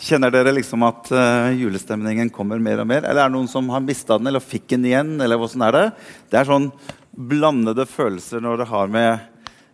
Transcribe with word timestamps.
Kjenner 0.00 0.32
dere 0.32 0.54
liksom 0.56 0.80
at 0.86 1.10
uh, 1.12 1.50
julestemningen 1.52 2.30
kommer 2.32 2.60
mer 2.62 2.80
og 2.80 2.88
mer? 2.88 3.04
Eller 3.04 3.26
er 3.26 3.28
det 3.28 3.34
noen 3.34 3.50
som 3.52 3.66
har 3.68 3.82
mista 3.84 4.16
den, 4.16 4.30
eller 4.30 4.40
fikk 4.40 4.70
den 4.72 4.86
igjen? 4.88 5.12
eller 5.20 5.36
hvordan 5.36 5.66
er 5.66 5.76
Det 5.76 5.84
Det 6.30 6.38
er 6.40 6.48
sånn 6.48 6.70
blandede 7.12 7.84
følelser 7.84 8.40
når 8.40 8.62
det 8.62 8.68
har 8.70 8.88
med, 8.88 9.28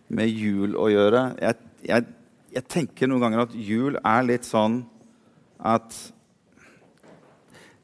med 0.09 0.27
jul 0.27 0.75
å 0.75 0.89
gjøre. 0.91 1.21
Jeg, 1.39 1.55
jeg, 1.87 2.05
jeg, 2.57 2.65
tenker 2.67 3.07
noen 3.07 3.23
ganger 3.23 3.45
at 3.45 3.55
jul 3.55 3.95
er 4.03 4.27
litt 4.27 4.43
sånn 4.43 4.81
at 5.63 5.95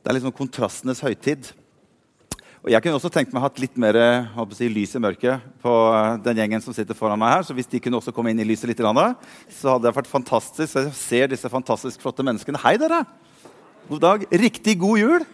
Det 0.03 0.11
er 0.11 0.19
liksom 0.19 0.35
kontrastenes 0.35 0.99
høytid. 0.99 1.53
Og 2.63 2.71
Jeg 2.71 2.79
kunne 2.79 2.95
også 2.95 3.09
tenkt 3.11 3.33
meg 3.35 3.41
å 3.41 3.43
ha 3.43 3.49
litt 3.59 3.73
mer 3.75 3.97
si, 4.55 4.69
lys 4.71 4.93
i 4.95 4.99
mørket 5.03 5.47
på 5.59 5.71
eh, 5.91 6.13
den 6.23 6.37
gjengen 6.39 6.61
som 6.63 6.71
sitter 6.71 6.95
foran 6.95 7.19
meg 7.19 7.33
her. 7.33 7.41
Så 7.43 7.51
hvis 7.57 7.67
de 7.67 7.81
kunne 7.83 7.97
også 7.99 8.13
komme 8.15 8.31
inn 8.31 8.39
i 8.39 8.45
lyset 8.47 8.69
litt, 8.69 8.79
så 8.79 9.73
hadde 9.73 9.83
det 9.83 9.91
vært 9.97 10.07
fantastisk. 10.07 10.77
Jeg 10.77 10.93
ser 10.95 11.33
disse 11.33 11.51
fantastisk 11.51 11.99
flotte 11.99 12.23
menneskene. 12.23 12.61
Hei, 12.63 12.77
dere! 12.79 13.01
God 13.89 13.99
dag. 14.05 14.23
Riktig 14.31 14.77
god 14.79 15.01
jul! 15.01 15.25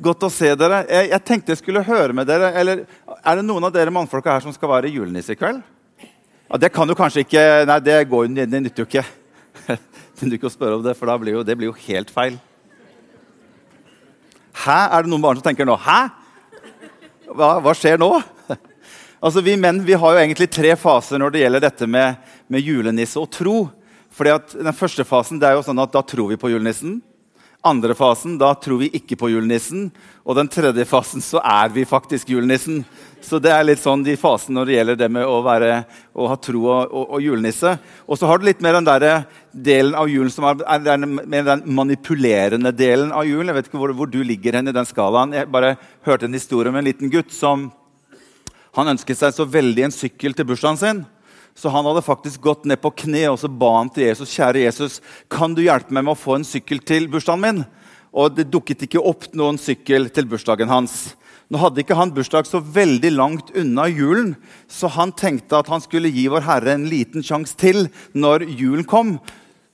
Godt 0.00 0.24
å 0.24 0.30
se 0.32 0.54
dere. 0.56 0.78
Jeg, 0.88 1.10
jeg, 1.10 1.24
tenkte 1.28 1.52
jeg 1.52 1.60
skulle 1.60 1.82
høre 1.84 2.16
med 2.16 2.30
dere. 2.30 2.54
Eller 2.56 2.86
er 3.20 3.36
det 3.36 3.44
noen 3.44 3.68
av 3.68 3.74
dere 3.74 3.92
mannfolka 3.92 4.32
her 4.32 4.46
som 4.46 4.54
skal 4.56 4.72
være 4.72 4.94
julenisse 4.94 5.36
i 5.36 5.38
kveld? 5.38 5.60
Ja, 6.00 6.56
Det 6.56 6.72
kan 6.72 6.88
du 6.88 6.96
kanskje 6.96 7.26
ikke 7.26 7.42
Nei, 7.68 7.76
det, 7.84 7.98
går, 8.08 8.32
det 8.32 8.48
nytter 8.48 8.86
jo 8.86 8.88
ikke. 8.88 9.04
Det 9.76 10.24
nytter 10.24 10.38
ikke 10.40 10.48
å 10.48 10.54
spørre 10.54 10.76
om 10.78 10.82
det, 10.84 10.96
for 10.96 11.12
blir 11.18 11.34
jo, 11.34 11.44
det 11.44 11.56
blir 11.58 11.68
jo 11.68 11.76
helt 11.84 12.12
feil. 12.14 12.40
Hæ? 14.52 14.78
Er 14.92 15.04
det 15.04 15.12
noen 15.12 15.24
barn 15.24 15.38
som 15.40 15.46
tenker 15.46 15.68
nå 15.68 15.76
Hæ? 15.80 16.00
Hva, 17.32 17.56
hva 17.64 17.74
skjer 17.76 18.00
nå? 18.00 18.14
Altså, 19.22 19.38
Vi 19.38 19.54
menn 19.54 19.84
vi 19.86 19.94
har 19.94 20.16
jo 20.16 20.18
egentlig 20.18 20.48
tre 20.50 20.72
faser 20.74 21.20
når 21.22 21.30
det 21.30 21.42
gjelder 21.44 21.62
dette 21.62 21.86
med, 21.86 22.16
med 22.50 22.64
julenisse 22.66 23.20
og 23.20 23.30
tro. 23.30 23.56
Fordi 24.10 24.32
at 24.34 24.56
Den 24.58 24.74
første 24.74 25.06
fasen 25.06 25.38
det 25.38 25.46
er 25.46 25.54
jo 25.54 25.62
sånn 25.62 25.78
at 25.78 25.92
da 25.94 26.02
tror 26.02 26.32
vi 26.32 26.40
på 26.40 26.50
julenissen. 26.50 26.96
Andre 27.62 27.94
fasen 27.94 28.34
da 28.40 28.50
tror 28.58 28.80
vi 28.82 28.90
ikke 28.98 29.16
på 29.20 29.30
julenissen. 29.30 29.92
Og 30.26 30.34
den 30.34 30.50
tredje 30.50 30.84
fasen 30.90 31.22
så 31.22 31.38
er 31.38 31.70
vi 31.70 31.86
faktisk 31.86 32.34
julenissen. 32.34 32.82
Så 33.22 33.38
det 33.38 33.52
er 33.54 33.62
litt 33.64 33.78
sånn 33.78 34.02
de 34.02 34.16
fasene 34.18 34.58
når 34.58 34.68
det 34.68 34.74
gjelder 34.74 34.96
det 34.98 35.08
med 35.14 35.26
å, 35.28 35.36
være, 35.46 35.82
å 36.18 36.26
ha 36.30 36.36
tro 36.42 36.64
og, 36.66 36.90
og, 36.90 37.04
og 37.16 37.22
julenisse. 37.22 37.76
Og 38.06 38.18
så 38.18 38.26
har 38.26 38.40
du 38.40 38.48
litt 38.48 38.62
mer 38.64 38.74
den 38.74 38.88
der 38.88 39.06
delen 39.52 39.94
av 39.98 40.10
julen 40.10 40.32
som 40.34 40.48
er, 40.50 40.64
er 40.66 40.82
den, 40.82 41.20
den, 41.30 41.62
manipulerende 41.70 42.72
delen 42.74 43.12
av 43.14 43.28
julen. 43.28 43.52
Jeg 43.52 43.60
vet 43.60 43.70
ikke 43.70 43.82
hvor, 43.82 43.94
hvor, 43.96 44.10
du 44.10 44.18
ligger 44.26 44.58
hen 44.58 44.72
i 44.72 44.74
den 44.74 44.88
skalaen. 44.88 45.36
Jeg 45.38 45.50
bare 45.54 45.76
hørte 46.08 46.26
en 46.26 46.34
historie 46.34 46.72
om 46.72 46.80
en 46.80 46.88
liten 46.88 47.12
gutt 47.12 47.30
som 47.34 47.68
han 48.74 48.90
ønsket 48.94 49.20
seg 49.20 49.36
så 49.36 49.46
veldig 49.46 49.86
en 49.86 49.94
sykkel 49.94 50.34
til 50.34 50.48
bursdagen 50.48 50.80
sin. 50.80 51.04
Så 51.54 51.70
han 51.70 51.86
hadde 51.86 52.02
faktisk 52.02 52.42
gått 52.42 52.66
ned 52.66 52.80
på 52.82 52.90
kne 53.04 53.26
og 53.30 53.38
så 53.38 53.48
ba 53.48 53.74
han 53.76 53.92
til 53.92 54.08
Jesus 54.08 54.32
kjære 54.32 54.64
Jesus, 54.64 55.00
kan 55.30 55.52
du 55.54 55.60
hjelpe 55.62 55.92
meg 55.92 56.06
med 56.06 56.16
å 56.16 56.18
få 56.18 56.38
en 56.38 56.48
sykkel 56.48 56.80
til 56.82 57.10
bursdagen 57.12 57.44
min. 57.44 57.64
Og 58.12 58.34
det 58.36 58.50
dukket 58.52 58.88
ikke 58.88 59.00
opp 59.00 59.30
noen 59.36 59.60
sykkel 59.60 60.08
til 60.12 60.26
bursdagen 60.28 60.72
hans. 60.72 61.12
Nå 61.52 61.60
hadde 61.60 61.82
ikke 61.82 61.98
han 61.98 62.14
bursdag 62.16 62.46
så 62.48 62.62
veldig 62.64 63.10
langt 63.12 63.50
unna 63.60 63.84
julen, 63.90 64.32
så 64.72 64.88
han 64.94 65.10
tenkte 65.12 65.58
at 65.58 65.68
han 65.68 65.82
skulle 65.84 66.08
gi 66.08 66.24
Vår 66.32 66.46
Herre 66.46 66.72
en 66.78 66.88
liten 66.88 67.24
sjanse 67.26 67.58
til 67.60 67.90
når 68.16 68.46
julen 68.48 68.86
kom. 68.88 69.18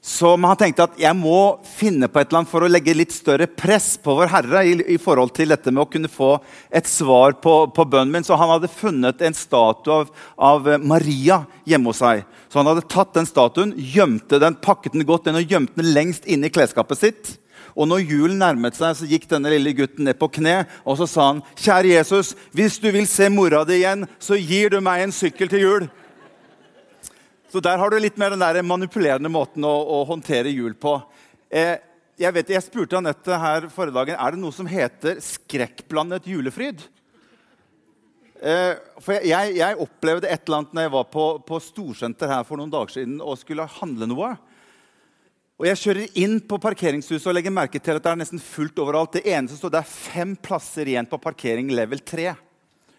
Så 0.02 0.32
han 0.34 0.58
tenkte 0.58 0.88
at 0.88 0.98
jeg 0.98 1.14
må 1.14 1.60
finne 1.66 2.08
på 2.10 2.18
et 2.18 2.28
eller 2.30 2.40
annet 2.40 2.50
for 2.50 2.66
å 2.66 2.70
legge 2.70 2.96
litt 2.96 3.14
større 3.14 3.46
press 3.46 3.92
på 4.02 4.16
Vår 4.18 4.30
Herre 4.32 4.64
i, 4.66 4.74
i 4.94 4.98
forhold 4.98 5.36
til 5.36 5.54
dette 5.54 5.70
med 5.70 5.84
å 5.84 5.90
kunne 5.90 6.10
få 6.10 6.36
et 6.66 6.90
svar 6.90 7.38
på, 7.42 7.54
på 7.70 7.86
bønnen 7.86 8.10
min. 8.16 8.26
Så 8.26 8.38
han 8.38 8.50
hadde 8.56 8.70
funnet 8.74 9.22
en 9.22 9.38
statue 9.38 10.02
av, 10.02 10.14
av, 10.34 10.70
Maria 10.82 11.44
hjemme 11.68 11.92
hos 11.92 12.02
seg. 12.02 12.24
Så 12.50 12.58
han 12.58 12.72
hadde 12.72 12.88
tatt 12.90 13.14
den 13.14 13.28
statuen, 13.28 13.76
gjemte 13.78 14.42
den, 14.42 14.58
pakket 14.58 14.98
den 14.98 15.06
godt 15.06 15.30
inn 15.30 15.38
og 15.38 15.46
gjemte 15.46 15.78
den 15.78 15.94
lengst 15.94 16.26
inne 16.26 16.50
i 16.50 16.54
klesskapet 16.58 17.06
sitt. 17.06 17.36
Og 17.78 17.86
når 17.86 18.02
julen 18.10 18.40
nærmet 18.42 18.74
seg, 18.74 18.96
så 18.98 19.06
gikk 19.06 19.28
denne 19.30 19.52
lille 19.52 19.70
gutten 19.78 20.08
ned 20.08 20.18
på 20.18 20.26
kne 20.34 20.64
og 20.82 20.98
så 20.98 21.06
sa 21.06 21.28
han, 21.30 21.42
'Kjære 21.54 21.94
Jesus, 21.94 22.34
hvis 22.50 22.78
du 22.82 22.90
vil 22.90 23.06
se 23.06 23.28
mora 23.30 23.62
di 23.64 23.78
igjen, 23.78 24.06
så 24.18 24.34
gir 24.34 24.74
du 24.74 24.80
meg 24.82 25.04
en 25.04 25.14
sykkel 25.14 25.48
til 25.48 25.62
jul.' 25.62 25.90
Så 27.48 27.62
der 27.64 27.78
har 27.78 27.90
du 27.90 27.96
litt 27.96 28.18
mer 28.18 28.34
den 28.34 28.42
der 28.42 28.60
manipulerende 28.62 29.30
måten 29.32 29.64
å, 29.64 29.72
å 29.72 30.04
håndtere 30.04 30.52
jul 30.52 30.74
på. 30.76 30.98
Eh, 31.48 31.78
jeg, 32.20 32.34
vet, 32.34 32.50
jeg 32.52 32.64
spurte 32.66 32.98
Anette 32.98 33.38
her 33.40 33.70
forrige 33.72 33.96
dagen 33.96 34.18
er 34.20 34.34
det 34.34 34.40
noe 34.42 34.52
som 34.52 34.68
heter 34.68 35.16
skrekkblandet 35.24 36.28
julefryd. 36.28 36.82
Eh, 38.38 38.74
for 39.00 39.16
jeg, 39.24 39.54
jeg, 39.56 39.78
opplevde 39.80 40.28
et 40.28 40.44
eller 40.44 40.60
annet 40.60 40.76
når 40.76 40.86
jeg 40.86 40.94
var 40.98 41.08
på, 41.14 41.24
på 41.48 41.62
Storsenter 41.62 42.30
her 42.30 42.44
for 42.46 42.60
noen 42.60 42.74
dager 42.74 42.98
siden 42.98 43.16
og 43.24 43.40
skulle 43.40 43.66
handle 43.78 44.10
noe. 44.10 44.34
Og 45.58 45.66
Jeg 45.66 45.78
kjører 45.80 46.18
inn 46.22 46.36
på 46.46 46.54
parkeringshuset 46.62 47.24
og 47.26 47.34
legger 47.34 47.50
merke 47.50 47.80
til 47.82 47.96
at 47.98 48.04
det 48.04 48.10
er 48.12 48.18
nesten 48.20 48.38
fullt 48.38 48.76
overalt. 48.78 49.16
Det 49.16 49.24
eneste 49.26 49.56
står 49.58 49.72
Det 49.74 49.80
er 49.80 49.90
fem 49.90 50.36
plasser 50.38 50.86
igjen 50.86 51.08
på 51.10 51.18
parkering 51.18 51.72
level 51.74 51.98
3. 51.98 52.28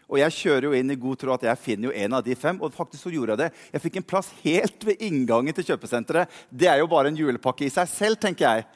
Og 0.10 0.20
jeg 0.20 0.36
kjører 0.36 0.68
jo 0.68 0.74
inn 0.76 0.92
i 0.92 0.98
god 1.00 1.22
tro 1.22 1.32
at 1.38 1.46
jeg 1.48 1.62
finner 1.64 1.88
jo 1.88 1.96
en 1.96 2.18
av 2.18 2.26
de 2.26 2.36
fem. 2.36 2.60
Og 2.60 2.76
faktisk 2.76 3.06
så 3.06 3.14
gjorde 3.14 3.38
jeg 3.38 3.42
det. 3.46 3.64
Jeg 3.72 3.84
fikk 3.86 4.02
en 4.02 4.08
plass 4.12 4.34
helt 4.44 4.84
ved 4.84 5.00
inngangen 5.08 5.56
til 5.56 5.70
kjøpesenteret. 5.70 6.36
Det 6.52 6.68
er 6.68 6.82
jo 6.82 6.92
bare 6.92 7.08
en 7.14 7.22
julepakke 7.22 7.64
i 7.64 7.72
seg 7.72 7.88
selv, 7.94 8.20
tenker 8.20 8.44
jeg. 8.50 8.68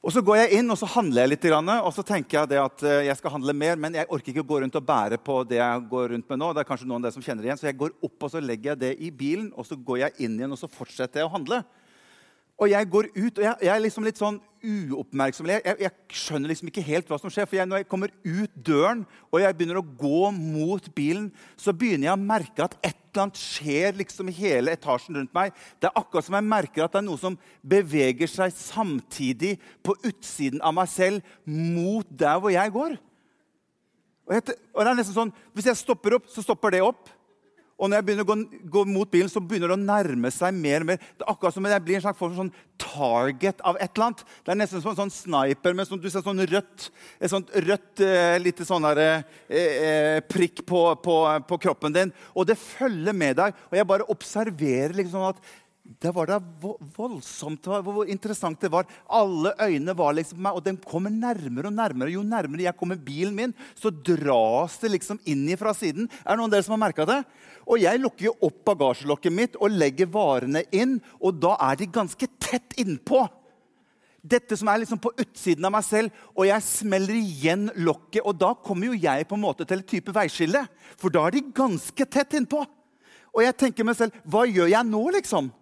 Og 0.00 0.16
Så 0.16 0.24
går 0.24 0.40
jeg 0.46 0.62
inn 0.62 0.72
og 0.72 0.80
så 0.80 0.88
handler 0.88 1.26
jeg 1.26 1.34
litt, 1.34 1.46
og 1.52 1.92
så 1.92 2.02
tenker 2.06 2.46
jeg 2.46 2.60
at 2.62 2.82
eh, 2.86 3.06
jeg 3.10 3.16
skal 3.18 3.32
handle 3.34 3.52
mer, 3.52 3.76
men 3.76 3.96
jeg 3.98 4.08
orker 4.08 4.30
ikke 4.30 4.44
å 4.44 4.52
gå 4.54 4.60
rundt 4.62 4.76
og 4.78 4.86
bære 4.86 5.18
på 5.18 5.42
det 5.50 5.58
jeg 5.58 5.88
går 5.90 6.12
rundt 6.14 6.30
med 6.30 6.38
nå. 6.38 6.52
det 6.54 6.62
er 6.62 6.68
kanskje 6.68 6.86
noen 6.86 7.02
av 7.02 7.10
dere 7.10 7.16
som 7.18 7.24
kjenner 7.26 7.42
det 7.42 7.50
igjen, 7.50 7.58
Så 7.58 7.66
jeg 7.66 7.76
går 7.80 7.92
opp 8.06 8.22
og 8.22 8.30
så 8.30 8.40
legger 8.40 8.70
jeg 8.70 8.80
det 8.86 8.92
i 9.02 9.10
bilen, 9.10 9.50
og 9.52 9.66
så 9.66 9.76
går 9.76 10.06
jeg 10.06 10.28
inn 10.28 10.38
igjen 10.38 10.54
og 10.54 10.60
så 10.62 10.70
fortsetter 10.70 11.20
jeg 11.20 11.28
å 11.28 11.34
handle. 11.34 11.64
Og 12.56 12.70
jeg 12.72 12.88
går 12.88 13.10
ut, 13.12 13.38
og 13.38 13.44
jeg, 13.44 13.54
jeg 13.66 13.72
er 13.74 13.82
liksom 13.84 14.04
litt 14.06 14.20
sånn 14.20 14.38
uoppmerksom. 14.64 15.48
Jeg, 15.50 15.60
jeg, 15.66 15.76
jeg, 15.84 16.16
skjønner 16.16 16.50
liksom 16.50 16.70
ikke 16.70 16.84
helt 16.86 17.10
hva 17.10 17.18
som 17.20 17.32
skjer. 17.32 17.48
For 17.50 17.68
når 17.68 17.82
jeg 17.82 17.88
kommer 17.90 18.12
ut 18.24 18.54
døren 18.56 19.02
og 19.28 19.42
jeg 19.42 19.56
begynner 19.58 19.80
å 19.82 19.88
gå 20.00 20.30
mot 20.32 20.88
bilen, 20.96 21.28
så 21.60 21.74
begynner 21.76 22.08
jeg 22.08 22.16
å 22.16 22.22
merke 22.22 22.64
at 22.64 22.78
et 22.80 22.94
eller 22.94 23.26
annet 23.26 23.40
skjer 23.40 23.96
liksom 24.00 24.30
i 24.32 24.36
hele 24.36 24.72
etasjen 24.76 25.18
rundt 25.20 25.34
meg. 25.36 25.52
Det 25.80 25.90
er 25.90 26.00
akkurat 26.00 26.26
som 26.26 26.36
jeg 26.38 26.48
merker 26.48 26.84
at 26.84 26.96
det 26.96 27.02
er 27.02 27.06
noe 27.06 27.20
som 27.20 27.36
beveger 27.60 28.30
seg 28.30 28.52
samtidig 28.56 29.56
på 29.84 29.96
utsiden 30.08 30.64
av 30.64 30.76
meg 30.76 30.88
selv 30.92 31.36
mot 31.44 32.08
der 32.08 32.40
hvor 32.40 32.52
jeg 32.52 32.72
går. 32.72 32.96
Og, 34.26 34.56
og 34.74 34.80
det 34.80 34.90
er 34.90 34.98
nesten 34.98 35.14
sånn, 35.14 35.36
Hvis 35.54 35.68
jeg 35.70 35.78
stopper 35.78 36.16
opp, 36.18 36.32
så 36.32 36.42
stopper 36.44 36.74
det 36.74 36.82
opp. 36.82 37.12
Og 37.76 37.90
når 37.90 37.98
jeg 37.98 38.06
begynner 38.06 38.24
å 38.24 38.28
gå, 38.30 38.36
gå, 38.72 38.82
mot 38.88 39.10
bilen, 39.12 39.28
så 39.28 39.40
begynner 39.44 39.68
det 39.68 39.76
å 39.76 39.82
nærme 39.82 40.30
seg 40.32 40.56
mer 40.56 40.84
og 40.84 40.88
mer. 40.88 41.00
Det 41.18 41.26
er 41.26 41.32
akkurat 41.32 41.56
som 41.56 41.66
jeg 41.68 41.84
blir 41.84 41.98
en 41.98 42.04
slags 42.06 42.38
sånn 42.38 42.52
target 42.80 43.60
av 43.68 43.76
et 43.76 43.90
eller 43.90 44.06
annet. 44.06 44.22
Det 44.44 44.54
er 44.54 44.58
nesten 44.62 44.84
som 44.84 44.94
en 44.94 45.00
sånn 45.02 45.12
sniper 45.12 45.76
med 45.76 45.88
sånn, 45.88 46.00
du 46.00 46.08
ser 46.12 46.24
sånn 46.24 46.40
rødt, 46.40 46.88
et 47.20 47.32
sånt 47.32 47.52
rødt 47.66 48.04
eh, 48.04 48.38
lite 48.40 48.64
sånn 48.68 48.88
der, 48.88 49.02
eh, 49.02 49.60
eh, 49.60 50.16
prikk 50.24 50.64
på, 50.68 50.82
på, 51.04 51.18
på, 51.50 51.60
kroppen 51.66 51.96
din. 51.96 52.14
Og 52.32 52.48
det 52.48 52.56
følger 52.60 53.16
med 53.16 53.36
deg. 53.42 53.60
Og 53.68 53.76
jeg 53.76 53.90
bare 53.92 54.08
observerer 54.16 54.96
liksom 54.96 55.28
at 55.28 55.44
det 55.86 56.10
var 56.14 56.28
da 56.28 56.38
voldsomt 56.96 57.66
hvor 57.66 58.08
interessant 58.10 58.60
det 58.60 58.70
var. 58.72 58.88
Alle 59.06 59.52
øynene 59.62 59.94
var 59.96 60.16
liksom 60.16 60.40
meg, 60.42 60.58
og 60.58 60.64
den 60.66 60.78
kommer 60.82 61.12
nærmere 61.12 61.70
og 61.70 61.76
nærmere. 61.76 62.12
Jo 62.12 62.24
nærmere 62.26 62.66
jeg 62.66 62.78
kommer 62.78 62.98
bilen 63.00 63.36
min, 63.36 63.54
så 63.78 63.90
dras 63.90 64.78
det 64.82 64.92
liksom 64.96 65.20
inn 65.30 65.46
fra 65.58 65.74
siden. 65.76 66.10
Er 66.24 66.34
det 66.34 66.40
noen 66.40 66.50
av 66.50 66.56
dere 66.56 66.66
som 66.66 66.76
har 66.76 66.82
merka 66.88 67.06
det? 67.08 67.20
Og 67.66 67.80
jeg 67.82 68.02
lukker 68.02 68.28
jo 68.28 68.36
opp 68.48 68.60
bagasjelokket 68.68 69.34
mitt 69.34 69.58
og 69.60 69.74
legger 69.74 70.10
varene 70.10 70.64
inn, 70.74 70.98
og 71.22 71.38
da 71.42 71.56
er 71.70 71.80
de 71.80 71.90
ganske 71.90 72.28
tett 72.42 72.76
innpå. 72.82 73.24
Dette 74.26 74.58
som 74.58 74.68
er 74.72 74.80
liksom 74.82 74.98
på 74.98 75.12
utsiden 75.22 75.68
av 75.68 75.74
meg 75.76 75.84
selv, 75.86 76.14
og 76.34 76.48
jeg 76.48 76.66
smeller 76.66 77.14
igjen 77.14 77.68
lokket. 77.78 78.24
Og 78.26 78.34
da 78.38 78.56
kommer 78.58 78.90
jo 78.90 78.98
jeg 78.98 79.28
på 79.28 79.38
en 79.38 79.44
måte 79.44 79.66
til 79.68 79.84
et 79.84 79.90
type 79.92 80.14
veiskille, 80.14 80.64
for 80.98 81.14
da 81.14 81.28
er 81.28 81.36
de 81.36 81.44
ganske 81.54 82.08
tett 82.10 82.34
innpå. 82.34 82.64
Og 83.36 83.44
jeg 83.44 83.56
tenker 83.60 83.86
meg 83.86 83.98
selv, 83.98 84.16
hva 84.24 84.46
gjør 84.48 84.72
jeg 84.72 84.88
nå, 84.88 85.02
liksom? 85.18 85.52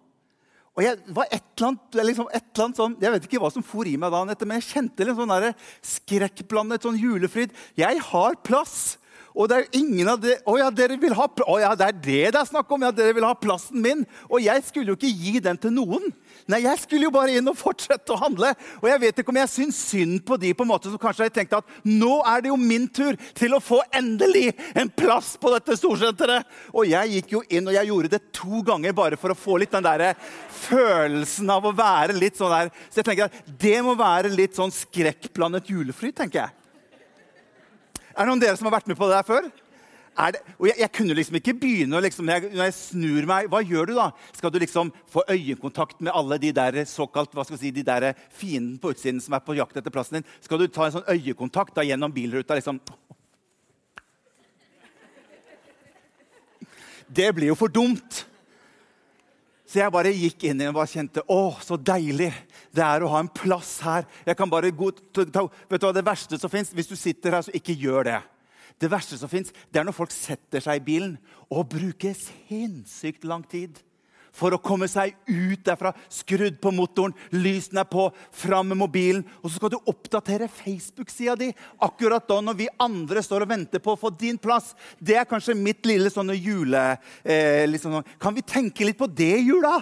Og 0.75 0.83
jeg 0.83 0.99
var 1.15 1.29
et 1.31 1.43
eller 1.55 1.69
annet, 1.69 1.97
liksom 2.09 2.27
et 2.27 2.43
eller 2.43 2.65
annet 2.65 2.79
sånn, 2.81 2.95
jeg 2.99 3.13
vet 3.13 3.27
ikke 3.29 3.39
hva 3.39 3.51
som 3.53 3.63
for 3.63 3.87
i 3.87 3.95
meg 3.99 4.11
da, 4.11 4.25
men 4.27 4.57
jeg 4.59 4.67
kjente 4.73 5.07
litt 5.07 5.15
sånn 5.15 5.33
skrekkblandet 5.95 6.83
sånn 6.83 6.99
julefryd. 6.99 7.55
Jeg 7.79 8.01
har 8.11 8.35
plass. 8.43 8.97
Og 9.35 9.49
det 9.51 9.57
er 9.57 9.77
ingen 9.81 10.07
av 10.07 10.21
det, 10.23 10.37
å 10.47 10.55
ja, 10.55 10.69
dere 10.71 10.95
vil 10.99 11.13
ha, 11.17 11.25
å 11.27 11.55
ja, 11.59 11.73
det 11.75 11.89
er 11.89 11.97
det 11.99 12.21
det 12.31 12.39
er 12.39 12.47
snakk 12.47 12.69
om. 12.71 12.85
ja, 12.87 12.91
dere 12.95 13.15
vil 13.17 13.25
ha 13.27 13.33
plassen 13.35 13.81
min. 13.83 14.05
Og 14.29 14.39
jeg 14.39 14.63
skulle 14.63 14.93
jo 14.93 14.95
ikke 14.95 15.11
gi 15.11 15.41
den 15.43 15.59
til 15.59 15.73
noen. 15.75 16.07
Nei, 16.51 16.61
Jeg 16.63 16.79
skulle 16.79 17.07
jo 17.07 17.13
bare 17.13 17.35
inn 17.35 17.51
og 17.51 17.57
fortsette 17.59 18.15
å 18.15 18.19
handle. 18.21 18.53
Og 18.79 18.87
jeg 18.87 19.01
vet 19.03 19.19
ikke 19.19 19.33
om 19.33 19.39
jeg 19.41 19.51
syns 19.51 19.81
synd 19.91 20.23
på 20.27 20.39
de 20.39 20.53
på 20.55 20.63
en 20.63 20.71
måte 20.71 20.91
som 20.91 21.01
kanskje 21.01 21.27
har 21.27 21.35
tenkt 21.35 21.55
at 21.57 21.75
nå 21.83 22.21
er 22.23 22.45
det 22.45 22.51
jo 22.53 22.57
min 22.59 22.87
tur 22.87 23.19
til 23.35 23.57
å 23.57 23.63
få 23.63 23.81
endelig 23.95 24.53
en 24.71 24.91
plass 24.91 25.35
på 25.41 25.51
dette 25.51 25.75
storsenteret. 25.79 26.47
Og 26.71 26.87
jeg 26.87 27.17
gikk 27.17 27.35
jo 27.35 27.43
inn, 27.49 27.67
og 27.67 27.75
jeg 27.75 27.91
gjorde 27.91 28.15
det 28.15 28.23
to 28.35 28.63
ganger 28.65 28.95
bare 28.95 29.19
for 29.19 29.35
å 29.35 29.39
få 29.39 29.59
litt 29.59 29.75
den 29.75 29.85
der 29.85 30.13
følelsen 30.65 31.51
av 31.51 31.67
å 31.67 31.75
være 31.75 32.15
litt 32.15 32.39
sånn 32.39 32.55
der. 32.55 32.71
Så 32.87 33.01
jeg 33.01 33.09
tenker 33.11 33.27
at 33.27 33.57
det 33.59 33.79
må 33.83 33.97
være 33.99 34.31
litt 34.31 34.55
sånn 34.55 34.71
skrekkblandet 34.73 35.75
julefryd, 35.75 36.15
tenker 36.15 36.45
jeg. 36.45 36.61
Er 38.15 38.23
det 38.23 38.31
noen 38.31 38.39
av 38.39 38.45
dere 38.45 38.57
som 38.59 38.69
har 38.69 38.77
vært 38.77 38.87
med 38.87 38.97
på 38.97 39.07
det 39.09 39.17
der 39.17 39.27
før? 39.27 39.47
det, 40.31 40.39
og 40.55 40.67
jeg, 40.69 40.75
jeg, 40.79 40.91
kunne 40.95 41.15
liksom 41.17 41.35
ikke 41.35 41.53
begynne 41.59 41.99
liksom, 42.05 42.29
jeg, 42.31 42.47
når, 42.53 42.69
jeg, 42.69 42.75
snur 42.77 43.25
meg, 43.27 43.49
Hva 43.51 43.59
gjør 43.59 43.89
du 43.89 43.97
da? 43.97 44.05
Skal 44.37 44.53
du 44.53 44.59
liksom 44.63 44.91
få 45.11 45.25
øyekontakt 45.27 45.99
med 45.99 46.15
alle 46.15 46.37
de 46.39 46.53
der 46.55 46.77
såkalt, 46.87 47.33
hva 47.35 47.43
skal 47.43 47.59
si, 47.59 47.73
de 47.75 47.83
der 47.83 48.13
fiendene 48.31 48.79
på 48.79 48.93
utsiden 48.95 49.19
som 49.19 49.35
er 49.35 49.43
på 49.43 49.57
jakt 49.59 49.75
etter 49.75 49.91
plassen 49.91 50.21
din? 50.21 50.29
Skal 50.45 50.61
du 50.61 50.69
ta 50.71 50.87
en 50.87 50.95
sånn 50.95 51.11
øyekontakt 51.11 51.75
da, 51.75 51.83
gjennom 51.83 52.13
bilruta? 52.15 52.55
liksom? 52.55 52.79
Det 57.15 57.27
blir 57.35 57.51
jo 57.51 57.59
for 57.59 57.69
dumt. 57.71 58.24
Så 59.75 59.81
jeg 59.81 59.91
bare 59.91 60.11
gikk 60.15 60.43
inn 60.47 60.61
igjen 60.61 60.71
og 60.71 60.77
bare 60.77 60.87
kjente 60.87 61.21
å, 61.27 61.57
så 61.59 61.75
deilig 61.75 62.29
det 62.71 62.83
er 62.85 63.03
å 63.03 63.09
ha 63.11 63.19
en 63.19 63.27
plass 63.27 63.73
her. 63.83 64.05
Jeg 64.23 64.37
kan 64.39 64.47
bare 64.47 64.69
gå, 64.71 64.87
ta, 65.11 65.43
vet 65.67 65.81
du 65.83 65.87
hva 65.89 65.91
Det 65.91 66.03
verste 66.07 66.39
som 66.39 66.51
fins, 66.53 66.71
hvis 66.71 66.87
du 66.87 66.93
sitter 66.95 67.35
her, 67.35 67.43
så 67.43 67.51
ikke 67.51 67.75
gjør 67.75 68.07
det. 68.07 68.21
Det 68.79 68.87
verste 68.87 69.19
som 69.19 69.27
fins, 69.27 69.51
er 69.75 69.83
når 69.83 69.97
folk 69.97 70.15
setter 70.15 70.63
seg 70.63 70.79
i 70.79 70.85
bilen 70.85 71.17
og 71.49 71.67
bruker 71.73 72.15
sinnssykt 72.15 73.27
lang 73.27 73.43
tid 73.51 73.83
for 74.35 74.55
å 74.55 74.61
komme 74.61 74.87
seg 74.91 75.15
ut 75.29 75.63
derfra. 75.65 75.93
Skrudd 76.11 76.59
på 76.61 76.73
motoren, 76.75 77.15
lysene 77.33 77.85
er 77.85 77.89
på, 77.89 78.09
fram 78.35 78.69
med 78.71 78.79
mobilen. 78.81 79.23
Og 79.41 79.49
så 79.49 79.57
skal 79.57 79.73
du 79.73 79.79
oppdatere 79.81 80.51
Facebook-sida 80.51 81.37
di 81.39 81.51
akkurat 81.85 82.27
da 82.27 82.41
når 82.43 82.59
vi 82.59 82.71
andre 82.83 83.23
står 83.23 83.45
og 83.45 83.53
venter 83.53 83.83
på 83.83 83.95
å 83.95 83.99
få 83.99 84.11
din 84.13 84.39
plass. 84.41 84.73
Det 84.99 85.17
er 85.19 85.29
kanskje 85.29 85.57
mitt 85.57 85.85
lille 85.87 86.11
sånne 86.13 86.37
jule... 86.37 86.85
Eh, 87.23 87.63
liksom, 87.69 88.01
kan 88.21 88.35
vi 88.35 88.43
tenke 88.45 88.85
litt 88.85 88.99
på 88.99 89.07
det 89.09 89.31
i 89.39 89.45
jula? 89.47 89.79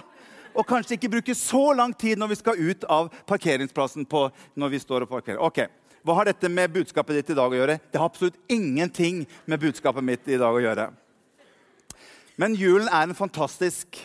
Og 0.54 0.66
kanskje 0.68 0.94
ikke 0.96 1.10
bruke 1.16 1.34
så 1.34 1.72
lang 1.74 1.92
tid 1.98 2.20
når 2.20 2.30
vi 2.30 2.38
skal 2.38 2.60
ut 2.60 2.84
av 2.90 3.10
parkeringsplassen 3.26 4.06
på, 4.06 4.28
når 4.54 4.76
vi 4.76 4.82
står 4.82 5.06
og 5.06 5.16
parkerer. 5.16 5.42
Ok, 5.42 5.66
Hva 6.04 6.18
har 6.18 6.28
dette 6.28 6.50
med 6.52 6.68
budskapet 6.68 7.16
ditt 7.16 7.30
i 7.32 7.36
dag 7.38 7.48
å 7.48 7.56
gjøre? 7.56 7.78
Det 7.88 7.96
har 7.96 8.10
absolutt 8.10 8.36
ingenting 8.52 9.22
med 9.48 9.62
budskapet 9.62 10.04
mitt 10.04 10.28
i 10.28 10.36
dag 10.36 10.52
å 10.52 10.60
gjøre. 10.60 10.90
Men 12.36 12.56
julen 12.58 12.90
er 12.90 13.06
en 13.06 13.16
fantastisk 13.16 13.96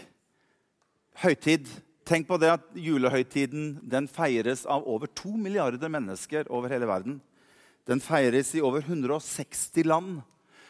høytid. 1.23 1.67
Tenk 2.07 2.27
på 2.29 2.39
det 2.41 2.49
at 2.55 2.65
Julehøytiden 2.79 3.75
den 3.85 4.07
feires 4.09 4.65
av 4.69 4.87
over 4.89 5.09
to 5.13 5.35
milliarder 5.37 5.91
mennesker 5.91 6.47
over 6.49 6.71
hele 6.71 6.87
verden. 6.89 7.19
Den 7.89 8.01
feires 8.01 8.53
i 8.55 8.63
over 8.65 8.83
160 8.85 9.85
land, 9.87 10.19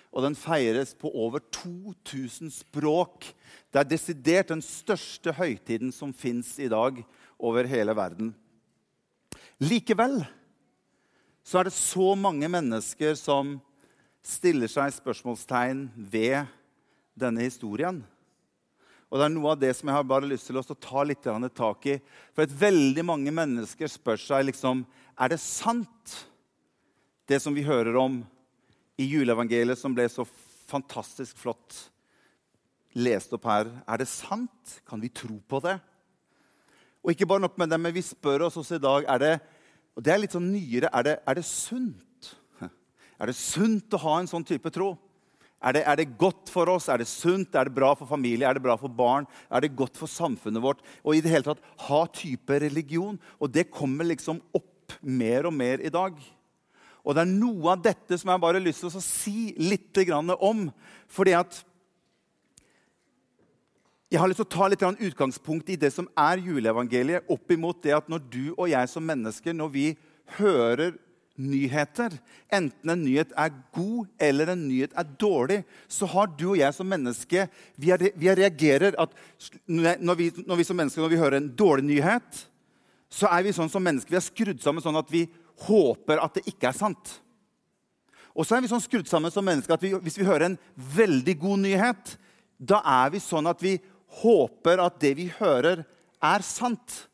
og 0.10 0.26
den 0.26 0.36
feires 0.40 0.96
på 0.98 1.12
over 1.14 1.44
2000 1.54 2.50
språk. 2.54 3.30
Det 3.70 3.82
er 3.82 3.88
desidert 3.88 4.52
den 4.52 4.64
største 4.66 5.34
høytiden 5.38 5.94
som 5.94 6.16
fins 6.16 6.56
i 6.60 6.70
dag 6.72 6.98
over 7.38 7.70
hele 7.70 7.94
verden. 7.96 8.34
Likevel 9.62 10.24
så 11.46 11.60
er 11.60 11.70
det 11.70 11.76
så 11.76 12.14
mange 12.18 12.50
mennesker 12.52 13.16
som 13.18 13.58
stiller 14.26 14.70
seg 14.72 14.92
spørsmålstegn 14.98 15.88
ved 16.12 16.50
denne 17.20 17.46
historien. 17.46 18.02
Og 19.10 19.18
det 19.18 19.26
er 19.26 19.34
noe 19.34 19.54
av 19.56 19.62
det 19.62 19.72
som 19.74 19.90
jeg 19.90 19.98
har 19.98 20.06
bare 20.06 20.30
lyst 20.30 20.50
til 20.50 20.60
å 20.60 20.64
ta 20.78 21.04
litt 21.08 21.26
tak 21.58 21.86
i. 21.90 21.98
For 22.36 22.46
at 22.46 22.54
veldig 22.54 23.06
mange 23.06 23.34
mennesker 23.34 23.90
spør 23.90 24.22
seg 24.22 24.46
liksom 24.52 24.86
Er 25.20 25.34
det 25.34 25.40
sant, 25.42 26.14
det 27.28 27.42
som 27.42 27.54
vi 27.54 27.66
hører 27.66 27.98
om 28.00 28.22
i 29.00 29.06
juleevangeliet, 29.10 29.78
som 29.78 29.94
ble 29.94 30.06
så 30.10 30.24
fantastisk 30.70 31.38
flott 31.38 31.76
lest 32.96 33.34
opp 33.34 33.50
her? 33.50 33.68
Er 33.88 34.00
det 34.00 34.08
sant? 34.08 34.80
Kan 34.88 35.02
vi 35.02 35.10
tro 35.10 35.42
på 35.42 35.60
det? 35.66 35.76
Og 37.04 37.12
ikke 37.12 37.28
bare 37.28 37.44
nok 37.44 37.58
med 37.58 37.70
det, 37.72 37.80
men 37.82 37.96
vi 37.96 38.06
spør 38.06 38.48
oss 38.48 38.58
også 38.60 38.78
i 38.78 38.84
dag 38.84 39.06
er 39.08 39.22
det, 39.24 39.36
og 39.96 40.04
det 40.04 40.14
er 40.14 40.22
litt 40.22 40.36
sånn 40.36 40.50
nyere, 40.52 40.92
er 40.94 41.06
det, 41.06 41.16
er 41.28 41.40
det 41.40 41.46
sunt? 41.48 42.34
Er 43.20 43.28
det 43.28 43.36
sunt 43.36 43.92
å 43.96 44.00
ha 44.00 44.14
en 44.22 44.30
sånn 44.32 44.46
type 44.48 44.72
tro? 44.72 44.94
Er 45.60 45.76
det, 45.76 45.84
er 45.84 46.00
det, 46.00 46.18
godt 46.18 46.50
for 46.52 46.72
oss? 46.72 46.88
Er 46.88 47.02
det 47.02 47.10
sunt? 47.12 47.56
Er 47.56 47.68
det 47.68 47.76
bra 47.76 47.92
for 48.00 48.08
familie? 48.08 48.48
Er 48.48 48.56
det 48.56 48.64
bra 48.64 48.78
for 48.80 48.92
barn? 48.92 49.28
Er 49.52 49.64
det 49.66 49.76
godt 49.76 50.00
for 50.00 50.08
samfunnet 50.08 50.64
vårt? 50.64 50.84
Og 51.04 51.18
i 51.18 51.22
det 51.24 51.32
hele 51.34 51.44
tatt 51.44 51.64
ha 51.90 52.04
type 52.16 52.60
religion. 52.64 53.20
Og 53.40 53.52
det 53.52 53.68
kommer 53.74 54.08
liksom 54.08 54.40
opp 54.56 54.96
mer 55.04 55.50
og 55.50 55.54
mer 55.54 55.84
i 55.84 55.92
dag. 55.92 56.16
Og 57.04 57.16
det 57.16 57.26
er 57.26 57.32
noe 57.32 57.74
av 57.74 57.84
dette 57.84 58.18
som 58.20 58.32
jeg 58.32 58.44
bare 58.44 58.60
har 58.60 58.64
lyst 58.64 58.86
til 58.86 58.96
å 58.96 59.04
si 59.04 59.50
litt 59.60 60.00
om. 60.40 60.70
Fordi 61.12 61.36
at 61.36 61.60
jeg 64.10 64.22
har 64.24 64.32
lyst 64.32 64.40
til 64.42 64.48
å 64.48 64.56
ta 64.56 64.68
litt 64.72 64.84
utgangspunkt 65.12 65.70
i 65.70 65.78
det 65.78 65.92
som 65.94 66.08
er 66.18 66.40
juleevangeliet, 66.42 67.28
opp 67.30 67.52
imot 67.52 67.84
det 67.84 67.94
at 67.94 68.08
når 68.10 68.24
du 68.32 68.46
og 68.56 68.70
jeg 68.72 68.90
som 68.90 69.06
mennesker, 69.06 69.54
når 69.54 69.70
vi 69.76 69.86
hører 70.40 70.96
nyheter, 71.40 72.14
enten 72.52 72.92
en 72.92 73.02
nyhet 73.06 73.32
er 73.40 73.54
god 73.76 74.10
eller 74.20 74.52
en 74.54 74.66
nyhet 74.68 74.94
er 74.98 75.08
dårlig, 75.22 75.62
så 75.88 76.08
har 76.12 76.30
du 76.36 76.50
og 76.52 76.60
jeg 76.60 76.76
som 76.76 76.90
menneske 76.90 77.48
Vi, 77.80 77.92
er, 77.96 78.10
vi 78.16 78.30
reagerer 78.30 78.98
at 79.00 79.16
når 79.68 80.20
vi, 80.20 80.30
når 80.46 80.60
vi, 80.60 80.68
som 80.68 80.78
mennesker 80.80 81.02
når 81.02 81.14
vi 81.14 81.22
hører 81.22 81.40
en 81.40 81.52
dårlig 81.56 81.88
nyhet, 81.88 82.44
så 83.10 83.32
er 83.32 83.48
vi 83.48 83.56
sånn 83.56 83.72
som 83.72 83.84
mennesker, 83.84 84.12
vi 84.14 84.20
er 84.20 84.28
skrudd 84.28 84.62
sammen 84.62 84.84
sånn 84.84 85.00
at 85.00 85.10
vi 85.12 85.26
håper 85.66 86.22
at 86.22 86.38
det 86.38 86.46
ikke 86.52 86.70
er 86.70 86.78
sant. 86.78 87.16
Og 88.36 88.46
så 88.46 88.56
er 88.56 88.64
vi 88.64 88.72
sånn 88.72 88.84
skrudd 88.84 89.10
sammen 89.10 89.34
som 89.34 89.46
mennesker 89.46 89.76
at 89.76 89.84
vi, 89.84 89.94
hvis 89.96 90.20
vi 90.20 90.28
hører 90.28 90.52
en 90.52 90.60
veldig 90.96 91.36
god 91.42 91.64
nyhet, 91.66 92.14
da 92.60 92.84
er 92.86 93.16
vi 93.16 93.24
sånn 93.24 93.50
at 93.50 93.64
vi 93.64 93.78
håper 94.22 94.82
at 94.84 95.00
det 95.02 95.16
vi 95.18 95.30
hører, 95.40 95.84
er 96.20 96.44
sant. 96.46 97.06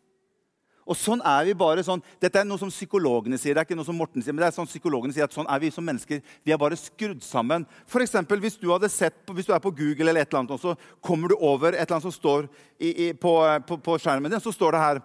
Og 0.86 0.94
sånn 0.94 1.22
er 1.26 1.48
vi 1.48 1.56
bare 1.58 1.82
sånn, 1.86 2.02
Dette 2.22 2.38
er 2.40 2.46
noe 2.46 2.62
som 2.62 2.70
psykologene 2.70 3.40
sier. 3.42 3.56
det 3.56 3.64
er 3.64 3.66
ikke 3.66 3.78
noe 3.78 3.88
som 3.88 3.98
Morten 3.98 4.22
sier, 4.22 4.36
men 4.36 4.44
det 4.44 4.52
er 4.52 4.58
sånn 4.60 4.70
psykologene 4.70 5.16
sier 5.16 5.26
at 5.26 5.34
sånn 5.34 5.50
er 5.50 5.60
vi 5.64 5.72
som 5.74 5.86
mennesker. 5.86 6.22
Vi 6.46 6.54
er 6.54 6.62
bare 6.62 6.78
skrudd 6.78 7.24
sammen. 7.26 7.66
For 7.90 8.06
eksempel, 8.06 8.40
hvis 8.40 8.60
du, 8.62 8.70
sett, 8.90 9.18
hvis 9.34 9.50
du 9.50 9.54
er 9.54 9.64
på 9.64 9.74
Google, 9.74 10.12
eller 10.12 10.22
et 10.22 10.30
eller 10.30 10.44
annet, 10.44 10.62
så 10.62 10.76
kommer 11.02 11.34
du 11.34 11.36
over 11.40 11.74
et 11.74 11.82
eller 11.82 11.98
annet 11.98 12.06
som 12.06 12.14
står 12.14 12.46
i, 12.78 13.08
i, 13.08 13.10
på, 13.14 13.34
på, 13.66 13.80
på, 13.82 13.98
skjermen 13.98 14.30
din, 14.30 14.44
så 14.44 14.54
står 14.54 14.78
det 14.78 14.86
her 14.86 15.02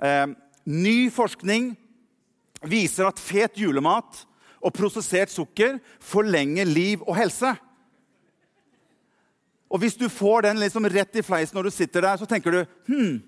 eh, 0.00 0.26
Ny 0.70 1.10
forskning 1.12 1.72
viser 2.68 3.08
at 3.08 3.20
fet 3.20 3.56
julemat 3.60 4.24
og 4.60 4.74
prosessert 4.76 5.32
sukker 5.32 5.78
forlenger 6.04 6.68
liv 6.68 7.00
og 7.06 7.16
helse. 7.16 7.54
Og 9.70 9.80
Hvis 9.80 9.96
du 9.96 10.08
får 10.08 10.48
den 10.48 10.60
liksom 10.60 10.88
rett 10.88 11.16
i 11.16 11.24
fleisen 11.24 11.56
når 11.56 11.68
du 11.68 11.76
sitter 11.76 12.04
der, 12.04 12.16
så 12.20 12.28
tenker 12.28 12.52
du 12.54 12.60
hm, 12.88 13.18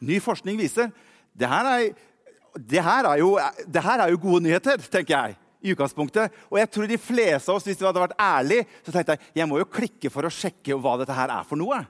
ny 0.00 0.20
forskning 0.20 0.60
viser 0.60 0.92
det 1.40 1.48
her, 1.48 1.68
er, 1.72 1.86
det, 2.56 2.82
her 2.84 3.08
er 3.08 3.22
jo, 3.22 3.30
det 3.66 3.84
her 3.84 4.02
er 4.04 4.12
jo 4.12 4.20
gode 4.20 4.44
nyheter, 4.44 4.82
tenker 4.92 5.16
jeg. 5.16 5.38
i 5.60 5.74
utgangspunktet. 5.74 6.32
Og 6.48 6.56
jeg 6.56 6.70
tror 6.72 6.86
de 6.88 6.96
fleste 6.96 7.52
av 7.52 7.58
oss, 7.58 7.66
hvis 7.68 7.76
vi 7.76 7.84
hadde 7.84 8.00
vært 8.00 8.20
ærlige, 8.20 8.64
så 8.80 8.94
tenkte 8.94 9.16
jeg 9.16 9.40
jeg 9.42 9.48
må 9.48 9.58
jo 9.60 9.66
klikke 9.68 10.08
for 10.12 10.24
å 10.24 10.32
sjekke 10.32 10.78
hva 10.80 10.94
dette 11.00 11.16
her 11.16 11.32
er 11.34 11.44
for 11.44 11.60
noe. 11.60 11.82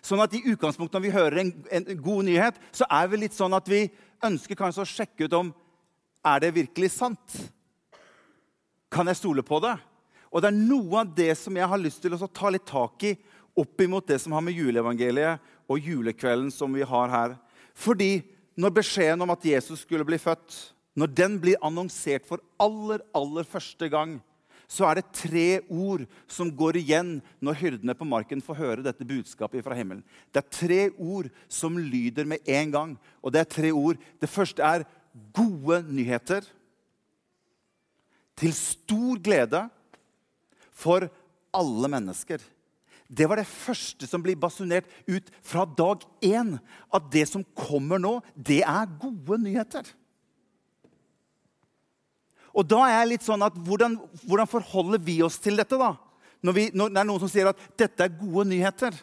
Sånn 0.00 0.22
at 0.24 0.32
i 0.32 0.40
utgangspunktet 0.48 0.96
Når 0.96 1.04
vi 1.04 1.12
hører 1.12 1.42
en, 1.42 1.50
en 1.68 1.88
god 2.00 2.24
nyhet, 2.30 2.60
så 2.72 2.88
er 2.88 3.10
vi 3.12 3.20
litt 3.20 3.36
sånn 3.36 3.52
at 3.52 3.68
vi 3.68 3.82
ønsker 4.24 4.56
kanskje 4.56 4.86
å 4.86 4.88
sjekke 4.88 5.28
ut 5.28 5.36
om 5.36 5.52
er 6.24 6.40
det 6.40 6.54
virkelig 6.56 6.90
sant. 6.96 7.36
Kan 8.92 9.08
jeg 9.08 9.20
stole 9.20 9.44
på 9.44 9.60
det? 9.64 9.76
Og 10.30 10.42
det 10.42 10.50
er 10.50 10.56
noe 10.56 11.02
av 11.02 11.12
det 11.16 11.32
som 11.38 11.56
jeg 11.56 11.68
har 11.68 11.80
lyst 11.80 12.02
til 12.04 12.16
å 12.16 12.28
ta 12.28 12.52
litt 12.52 12.68
tak 12.68 13.04
i 13.08 13.14
opp 13.60 13.84
imot 13.84 14.08
det 14.08 14.20
som 14.22 14.32
har 14.32 14.44
med 14.44 14.56
juleevangeliet 14.56 15.40
og 15.70 15.86
julekvelden 15.90 16.50
som 16.54 16.72
vi 16.72 16.86
har 16.86 17.12
her. 17.12 17.36
Fordi 17.76 18.20
når 18.60 18.74
beskjeden 18.76 19.24
om 19.24 19.32
at 19.32 19.44
Jesus 19.46 19.84
skulle 19.86 20.04
bli 20.06 20.18
født, 20.20 20.56
når 20.98 21.12
den 21.16 21.38
blir 21.40 21.60
annonsert 21.64 22.26
for 22.28 22.42
aller, 22.60 23.00
aller 23.16 23.46
første 23.48 23.88
gang, 23.92 24.18
så 24.70 24.86
er 24.86 25.00
det 25.00 25.16
tre 25.16 25.48
ord 25.66 26.04
som 26.30 26.50
går 26.54 26.78
igjen 26.78 27.16
når 27.42 27.58
hyrdene 27.58 27.94
på 27.98 28.06
marken 28.06 28.42
får 28.44 28.58
høre 28.60 28.84
dette 28.86 29.06
budskapet 29.06 29.64
fra 29.66 29.74
himmelen. 29.74 30.04
Det 30.30 30.44
er 30.44 30.54
tre 30.54 30.80
ord 30.94 31.26
som 31.50 31.78
lyder 31.78 32.28
med 32.30 32.46
en 32.46 32.70
gang. 32.74 32.92
Og 33.18 33.34
det 33.34 33.42
er 33.42 33.50
tre 33.50 33.72
ord. 33.74 33.98
Det 34.22 34.30
første 34.30 34.62
er 34.62 34.86
gode 35.34 35.80
nyheter. 35.90 36.46
Til 38.38 38.54
stor 38.54 39.18
glede 39.18 39.64
for 40.70 41.08
alle 41.50 41.90
mennesker. 41.90 42.38
Det 43.10 43.26
var 43.26 43.40
det 43.40 43.48
første 43.50 44.06
som 44.06 44.22
ble 44.22 44.36
basunert 44.38 44.86
ut 45.10 45.30
fra 45.42 45.64
dag 45.66 46.04
én. 46.22 46.54
At 46.94 47.08
det 47.10 47.26
som 47.26 47.42
kommer 47.58 47.98
nå, 47.98 48.20
det 48.36 48.60
er 48.62 48.92
gode 49.00 49.40
nyheter. 49.42 49.88
Og 52.54 52.66
da 52.66 52.84
er 52.86 52.96
jeg 53.00 53.10
litt 53.12 53.26
sånn 53.26 53.42
at 53.46 53.58
Hvordan, 53.66 53.96
hvordan 54.24 54.50
forholder 54.50 55.02
vi 55.02 55.20
oss 55.26 55.38
til 55.42 55.58
dette? 55.58 55.78
da? 55.78 55.94
Når, 56.42 56.56
vi, 56.56 56.66
når, 56.74 56.90
det 56.94 57.02
er 57.02 57.08
noen 57.10 57.22
som 57.22 57.30
sier 57.30 57.50
at 57.50 57.64
dette 57.78 58.06
er 58.06 58.14
gode 58.14 58.46
nyheter. 58.50 58.94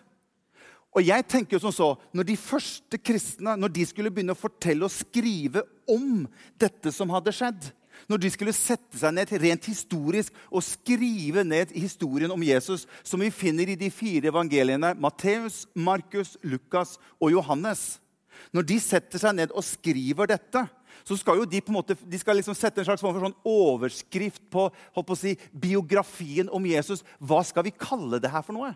Og 0.95 1.03
jeg 1.05 1.27
tenker 1.29 1.57
jo 1.57 1.61
som 1.67 1.75
så, 1.75 1.89
Når 2.15 2.29
de 2.31 2.37
første 2.39 2.97
kristne 2.97 3.57
når 3.59 3.73
de 3.75 3.85
skulle 3.87 4.11
begynne 4.13 4.35
å 4.35 4.39
fortelle 4.39 4.87
og 4.87 4.93
skrive 4.93 5.63
om 5.87 6.25
dette 6.59 6.91
som 6.95 7.11
hadde 7.13 7.35
skjedd, 7.35 7.69
når 8.09 8.21
de 8.21 8.31
skulle 8.33 8.55
sette 8.55 8.99
seg 8.99 9.15
ned 9.15 9.31
rent 9.41 9.67
historisk 9.69 10.35
og 10.51 10.65
skrive 10.65 11.43
ned 11.47 11.73
historien 11.75 12.31
om 12.33 12.43
Jesus, 12.45 12.85
som 13.03 13.21
vi 13.23 13.33
finner 13.33 13.73
i 13.73 13.77
de 13.79 13.89
fire 13.93 14.31
evangeliene 14.31 14.93
Matteus, 15.01 15.65
Markus, 15.73 16.35
Lukas 16.43 16.97
og 17.19 17.31
Johannes 17.33 17.97
Når 18.53 18.67
de 18.69 18.79
setter 18.79 19.21
seg 19.21 19.33
ned 19.35 19.53
og 19.57 19.65
skriver 19.65 20.29
dette, 20.29 20.61
så 21.07 21.15
skal 21.17 21.39
jo 21.39 21.47
de 21.49 21.61
på 21.61 21.71
en 21.71 21.79
måte, 21.79 21.95
de 21.97 22.19
skal 22.19 22.37
liksom 22.37 22.55
sette 22.57 22.83
en 22.83 22.87
slags 22.87 23.01
sånn 23.01 23.35
overskrift 23.47 24.43
på, 24.53 24.67
på 24.93 25.17
si, 25.17 25.33
biografien 25.51 26.49
om 26.53 26.65
Jesus. 26.67 27.03
Hva 27.17 27.41
skal 27.47 27.65
vi 27.67 27.73
kalle 27.73 28.21
det 28.21 28.31
her 28.31 28.45
for 28.45 28.57
noe? 28.57 28.73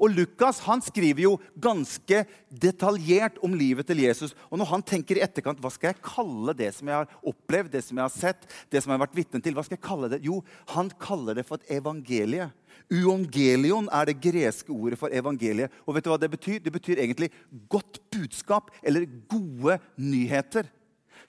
Og 0.00 0.14
Lukas 0.16 0.62
han 0.64 0.80
skriver 0.84 1.26
jo 1.26 1.34
ganske 1.60 2.22
detaljert 2.48 3.36
om 3.44 3.52
livet 3.56 3.86
til 3.90 4.00
Jesus. 4.06 4.32
Og 4.48 4.60
når 4.60 4.70
han 4.72 4.84
tenker 4.86 5.20
i 5.20 5.24
etterkant, 5.26 5.60
hva 5.60 5.72
skal 5.72 5.92
jeg 5.92 6.02
kalle 6.06 6.56
det 6.56 6.70
som 6.76 6.88
jeg 6.88 7.02
har 7.02 7.28
opplevd, 7.32 7.74
det 7.74 7.84
som 7.84 8.00
jeg 8.00 8.06
har 8.06 8.14
sett, 8.14 8.48
det 8.72 8.80
som 8.80 8.90
jeg 8.92 8.98
har 8.98 9.04
vært 9.04 9.20
vitne 9.20 9.42
til, 9.44 9.56
hva 9.56 9.66
skal 9.66 9.76
jeg 9.76 9.84
kalle 9.84 10.10
det? 10.12 10.22
Jo, 10.24 10.40
han 10.72 10.90
kaller 11.00 11.36
det 11.36 11.46
for 11.48 11.60
et 11.60 11.76
evangelie. 11.76 12.48
Uangelion 12.90 13.90
er 13.92 14.08
det 14.08 14.18
greske 14.24 14.72
ordet 14.72 14.98
for 14.98 15.12
evangeliet. 15.14 15.70
Og 15.84 15.94
vet 15.94 16.06
du 16.06 16.10
hva 16.10 16.18
det 16.20 16.32
betyr? 16.32 16.58
Det 16.64 16.72
betyr 16.74 17.02
egentlig 17.04 17.30
godt 17.70 18.00
budskap 18.10 18.72
eller 18.82 19.06
gode 19.30 19.78
nyheter. 20.00 20.70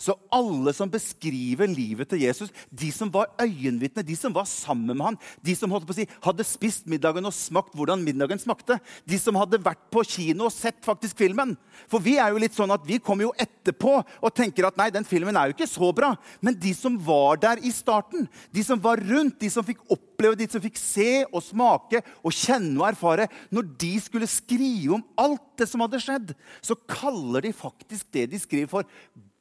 Så 0.02 0.16
alle 0.34 0.72
som 0.74 0.90
beskriver 0.90 1.70
livet 1.70 2.10
til 2.10 2.24
Jesus, 2.24 2.50
de 2.74 2.90
som 2.94 3.12
var 3.14 3.30
øyenvitner, 3.42 4.06
de 4.06 4.16
som 4.18 4.34
var 4.34 4.48
sammen 4.50 4.96
med 4.98 5.06
han, 5.06 5.20
de 5.46 5.54
som 5.58 5.74
si, 5.94 6.08
hadde 6.24 6.48
spist 6.48 6.90
middagen 6.90 7.28
og 7.30 7.36
smakt 7.36 7.76
hvordan 7.78 8.02
middagen 8.02 8.42
smakte, 8.42 8.80
de 9.06 9.20
som 9.22 9.38
hadde 9.38 9.62
vært 9.62 9.84
på 9.94 10.04
kino 10.08 10.48
og 10.48 10.56
sett 10.56 10.82
faktisk 10.86 11.22
filmen 11.22 11.54
For 11.92 12.02
vi 12.02 12.16
er 12.18 12.32
jo 12.34 12.42
litt 12.42 12.58
sånn 12.58 12.74
at 12.74 12.86
vi 12.88 12.98
kommer 13.04 13.28
jo 13.28 13.36
etterpå 13.38 13.94
og 14.02 14.34
tenker 14.34 14.66
at 14.68 14.80
nei, 14.80 14.90
den 14.90 15.06
filmen 15.06 15.38
er 15.38 15.52
jo 15.52 15.56
ikke 15.56 15.70
så 15.70 15.92
bra. 15.94 16.16
Men 16.42 16.58
de 16.58 16.74
som 16.78 16.98
var 17.06 17.38
der 17.42 17.62
i 17.62 17.72
starten, 17.74 18.26
de 18.50 18.66
som 18.66 18.82
var 18.82 19.02
rundt, 19.06 19.38
de 19.42 19.52
som 19.54 19.66
fikk 19.66 19.84
oppleve, 19.86 20.40
de 20.40 20.50
som 20.50 20.64
fikk 20.64 20.80
se 20.82 21.24
og 21.30 21.44
smake 21.46 22.02
og 22.22 22.34
kjenne 22.34 22.78
og 22.80 22.90
erfare 22.90 23.28
Når 23.54 23.70
de 23.82 23.96
skulle 24.02 24.30
skrive 24.30 24.96
om 24.98 25.06
alt 25.20 25.46
det 25.62 25.68
som 25.70 25.84
hadde 25.84 26.02
skjedd, 26.02 26.34
så 26.62 26.78
kaller 26.90 27.46
de 27.46 27.54
faktisk 27.54 28.10
det 28.14 28.32
de 28.32 28.40
skriver 28.42 28.72
for 28.72 28.88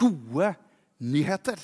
gode 0.01 0.55
nyheter. 1.01 1.61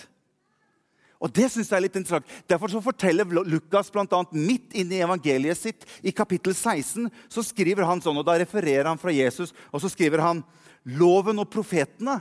Og 1.16 1.32
det 1.32 1.48
synes 1.48 1.70
jeg 1.70 1.78
er 1.78 1.84
litt 1.86 1.96
interessant. 1.96 2.28
Derfor 2.48 2.70
så 2.70 2.82
forteller 2.84 3.28
Lukas 3.48 3.88
blant 3.92 4.12
annet, 4.12 4.36
midt 4.36 4.76
inne 4.76 4.98
i 4.98 5.04
evangeliet 5.04 5.58
sitt, 5.58 5.86
i 6.04 6.12
kapittel 6.12 6.52
16, 6.52 7.08
så 7.32 7.44
skriver 7.44 7.88
han 7.88 8.02
sånn, 8.04 8.18
og 8.20 8.26
da 8.28 8.36
refererer 8.40 8.88
han 8.90 9.00
fra 9.00 9.14
Jesus, 9.14 9.54
og 9.72 9.80
så 9.82 9.90
skriver 9.92 10.22
han 10.24 10.44
loven 10.84 11.40
og 11.40 11.48
profetene 11.50 12.20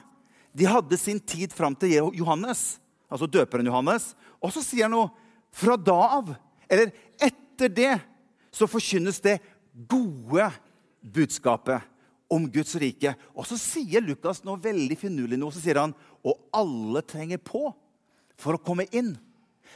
de 0.56 0.68
hadde 0.70 0.98
sin 0.98 1.20
tid 1.20 1.52
fram 1.52 1.76
til 1.76 1.98
Johannes, 2.16 2.78
altså 3.12 3.28
døperen 3.28 3.68
Johannes. 3.68 4.14
Og 4.40 4.54
så 4.56 4.64
sier 4.64 4.88
han 4.88 4.96
noe 4.96 5.10
fra 5.56 5.76
da 5.76 5.98
av, 6.22 6.32
eller 6.72 6.94
etter 7.20 7.72
det, 7.72 7.96
så 8.56 8.70
forkynnes 8.72 9.20
det 9.24 9.42
gode 9.92 10.48
budskapet 11.04 11.84
om 12.32 12.48
Guds 12.52 12.76
rike. 12.82 13.14
Og 13.36 13.48
så 13.48 13.58
sier 13.60 14.04
Lukas 14.04 14.44
noe 14.46 14.62
veldig 14.62 14.98
finurlig 15.00 15.40
noe. 15.40 15.54
Så 15.54 15.64
sier 15.64 15.82
han 15.82 15.96
og 16.26 16.50
alle 16.56 17.04
trenger 17.06 17.42
på 17.44 17.70
for 18.40 18.58
å 18.58 18.62
komme 18.62 18.88
inn. 18.96 19.14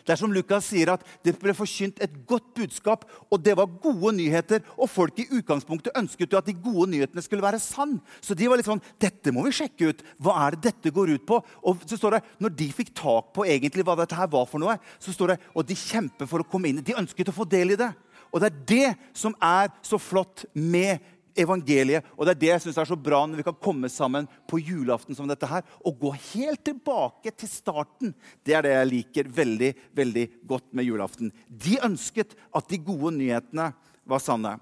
Det 0.05 0.13
er 0.13 0.19
som 0.21 0.31
Lukas 0.33 0.67
sier 0.69 0.91
at 0.93 1.03
det 1.25 1.33
ble 1.41 1.53
forkynt 1.55 1.99
et 2.03 2.13
godt 2.29 2.51
budskap, 2.57 3.05
og 3.29 3.41
det 3.43 3.55
var 3.57 3.69
gode 3.83 4.13
nyheter. 4.17 4.63
Og 4.77 4.89
folk 4.91 5.19
i 5.21 5.27
utgangspunktet 5.39 5.97
ønsket 5.99 6.33
jo 6.33 6.39
at 6.39 6.47
de 6.47 6.55
gode 6.55 6.89
nyhetene 6.93 7.23
skulle 7.25 7.43
være 7.43 7.61
sann. 7.61 7.97
Så 8.23 8.37
de 8.37 8.47
var 8.49 8.59
litt 8.59 8.69
sånn 8.69 8.83
Dette 9.01 9.33
må 9.35 9.43
vi 9.45 9.55
sjekke 9.59 9.91
ut. 9.91 10.03
Hva 10.21 10.37
er 10.45 10.55
det 10.55 10.69
dette 10.69 10.93
går 10.95 11.15
ut 11.17 11.25
på? 11.29 11.41
Og 11.67 11.83
så 11.85 11.99
står 11.99 12.17
det, 12.17 12.23
Når 12.39 12.55
de 12.61 12.69
fikk 12.75 12.93
tak 12.97 13.33
på 13.35 13.47
egentlig 13.47 13.85
hva 13.87 13.97
dette 13.99 14.17
her 14.17 14.29
var 14.31 14.47
for 14.49 14.61
noe, 14.61 14.77
så 15.01 15.13
står 15.15 15.35
det, 15.35 15.39
og 15.53 15.67
de 15.67 15.77
kjemper 15.77 16.29
for 16.29 16.41
å 16.41 16.47
komme 16.47 16.71
inn. 16.71 16.83
De 16.85 16.97
ønsket 16.97 17.31
å 17.31 17.35
få 17.35 17.47
del 17.49 17.75
i 17.75 17.79
det. 17.79 17.91
Og 18.29 18.41
det 18.41 18.49
er 18.49 18.59
det 18.69 18.89
som 19.17 19.33
er 19.41 19.71
så 19.85 19.97
flott 20.01 20.45
med 20.53 21.01
evangeliet. 21.37 22.05
Og 22.17 22.25
Det 22.25 22.33
er 22.33 22.39
det 22.39 22.51
jeg 22.51 22.61
synes 22.65 22.77
er 22.77 22.89
så 22.89 22.97
bra 22.97 23.25
når 23.25 23.41
vi 23.41 23.45
kan 23.47 23.59
komme 23.61 23.89
sammen 23.89 24.27
på 24.49 24.59
julaften 24.59 25.15
som 25.15 25.27
dette 25.29 25.47
her, 25.49 25.63
og 25.85 25.99
gå 25.99 26.13
helt 26.33 26.63
tilbake 26.65 27.31
til 27.35 27.49
starten. 27.51 28.13
Det 28.43 28.55
er 28.55 28.65
det 28.65 28.73
jeg 28.75 28.91
liker 28.93 29.29
veldig 29.29 29.73
veldig 29.95 30.25
godt 30.47 30.73
med 30.73 30.87
julaften. 30.87 31.31
De 31.49 31.77
ønsket 31.85 32.35
at 32.55 32.69
de 32.69 32.81
gode 32.81 33.15
nyhetene 33.17 33.71
var 34.09 34.23
sanne. 34.23 34.57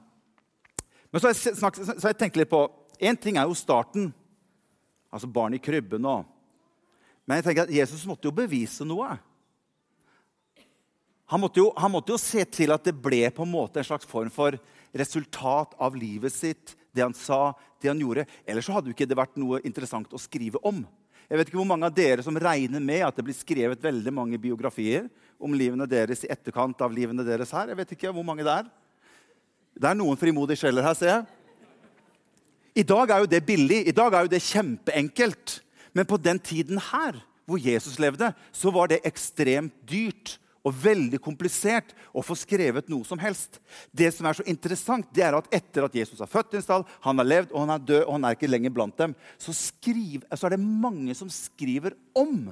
Men 1.12 1.22
så 1.22 1.30
har 1.30 1.36
jeg, 1.36 1.58
snakket, 1.58 1.86
så 1.88 2.04
har 2.04 2.14
jeg 2.14 2.22
tenkt 2.26 2.42
litt 2.42 2.52
på 2.52 2.68
Én 2.98 3.14
ting 3.14 3.38
er 3.38 3.46
jo 3.46 3.54
starten, 3.54 4.08
altså 5.14 5.28
barn 5.30 5.54
i 5.54 5.62
krybben 5.62 6.06
og 6.10 6.26
Men 7.28 7.38
jeg 7.38 7.44
tenker 7.44 7.68
at 7.68 7.74
Jesus 7.76 8.06
måtte 8.08 8.26
jo 8.26 8.32
bevise 8.32 8.86
noe. 8.88 9.18
Han 11.28 11.42
måtte, 11.44 11.60
jo, 11.60 11.74
han 11.76 11.92
måtte 11.92 12.14
jo 12.14 12.20
se 12.22 12.46
til 12.48 12.72
at 12.72 12.86
det 12.88 12.94
ble 12.96 13.26
på 13.36 13.44
en 13.44 13.52
måte 13.52 13.82
en 13.82 13.88
slags 13.88 14.08
form 14.08 14.32
for 14.32 14.56
resultat 14.94 15.74
av 15.82 15.96
livet 15.98 16.34
sitt, 16.34 16.75
det 16.96 17.03
han 17.03 17.15
sa, 17.15 17.53
det 17.82 17.91
han 17.91 18.00
gjorde. 18.01 18.25
Ellers 18.48 18.70
hadde 18.72 18.89
jo 18.89 18.96
ikke 18.96 19.08
det 19.10 19.17
vært 19.17 19.38
noe 19.39 19.62
interessant 19.67 20.13
å 20.13 20.22
skrive 20.22 20.62
om. 20.65 20.84
Jeg 21.27 21.39
vet 21.39 21.50
ikke 21.50 21.60
hvor 21.60 21.67
mange 21.67 21.88
av 21.89 21.96
dere 21.96 22.24
som 22.24 22.38
regner 22.39 22.84
med 22.84 23.03
at 23.03 23.17
det 23.17 23.25
blir 23.27 23.36
skrevet 23.36 23.84
veldig 23.84 24.13
mange 24.15 24.39
biografier 24.39 25.10
om 25.38 25.53
livene 25.53 25.86
deres 25.89 26.24
i 26.24 26.32
etterkant 26.32 26.79
av 26.82 26.94
livene 26.96 27.25
deres 27.27 27.51
her. 27.53 27.67
Jeg 27.74 27.79
vet 27.82 27.91
ikke 27.98 28.13
hvor 28.15 28.25
mange 28.25 28.46
Det 28.48 28.53
er 28.53 28.70
Det 29.77 29.89
er 29.89 30.00
noen 30.00 30.17
frimodige 30.17 30.58
sjeler 30.63 30.82
her, 30.82 30.96
ser 30.96 31.12
jeg. 31.12 31.25
I 32.77 32.84
dag 32.84 33.10
er 33.10 33.20
jo 33.20 33.29
det 33.29 33.46
billig, 33.46 33.88
i 33.88 33.91
dag 33.94 34.13
er 34.13 34.25
jo 34.25 34.32
det 34.32 34.41
kjempeenkelt. 34.41 35.60
Men 35.94 36.06
på 36.06 36.17
den 36.17 36.39
tiden 36.39 36.77
her, 36.77 37.17
hvor 37.46 37.58
Jesus 37.58 38.00
levde, 38.00 38.32
så 38.51 38.72
var 38.72 38.88
det 38.88 39.06
ekstremt 39.06 39.74
dyrt 39.89 40.38
og 40.68 40.76
veldig 40.84 41.20
komplisert 41.24 41.94
å 42.12 42.24
få 42.26 42.36
skrevet 42.38 42.92
noe 42.92 43.08
som 43.08 43.20
helst. 43.22 43.62
Det 43.96 44.12
som 44.16 44.28
er 44.28 44.38
så 44.38 44.46
interessant, 44.50 45.08
det 45.16 45.26
er 45.26 45.38
at 45.38 45.50
etter 45.54 45.88
at 45.88 45.96
Jesus 45.96 46.22
har 46.24 46.32
født 46.32 46.56
i 46.56 46.62
en 46.62 46.68
stall, 46.68 46.88
han 47.06 47.24
har 47.24 47.32
levd 47.32 47.54
og 47.54 47.64
han 47.64 47.76
er 47.78 47.90
død, 47.90 48.04
og 48.06 48.16
han 48.18 48.30
er 48.30 48.38
ikke 48.38 48.52
lenger 48.52 48.76
blant 48.76 48.98
dem, 49.00 49.18
så, 49.40 49.56
skriv, 49.56 50.28
så 50.34 50.48
er 50.50 50.58
det 50.58 50.64
mange 50.64 51.16
som 51.18 51.32
skriver 51.32 51.96
om 52.18 52.50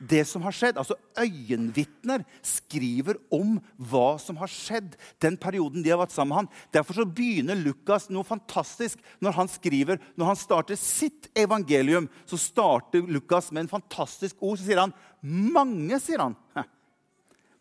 det 0.00 0.22
som 0.28 0.42
har 0.46 0.54
skjedd. 0.56 0.78
Altså 0.80 0.96
Øyenvitner 1.20 2.24
skriver 2.46 3.20
om 3.34 3.58
hva 3.90 4.14
som 4.22 4.38
har 4.40 4.50
skjedd 4.50 4.96
den 5.22 5.36
perioden 5.40 5.84
de 5.84 5.92
har 5.92 6.00
vært 6.00 6.14
sammen 6.14 6.32
med 6.32 6.40
han. 6.40 6.50
Derfor 6.72 7.00
så 7.00 7.06
begynner 7.06 7.58
Lukas 7.60 8.08
noe 8.12 8.26
fantastisk 8.26 9.00
når 9.20 9.36
han 9.36 9.52
skriver, 9.52 10.00
når 10.16 10.32
han 10.32 10.40
starter 10.40 10.80
sitt 10.80 11.28
evangelium. 11.36 12.08
Så 12.24 12.40
starter 12.40 13.04
Lukas 13.04 13.52
med 13.52 13.66
en 13.66 13.74
fantastisk 13.76 14.40
ord. 14.40 14.58
Så 14.58 14.68
sier 14.68 14.80
han 14.80 14.94
'mange'. 15.22 16.00
sier 16.00 16.18
han. 16.24 16.36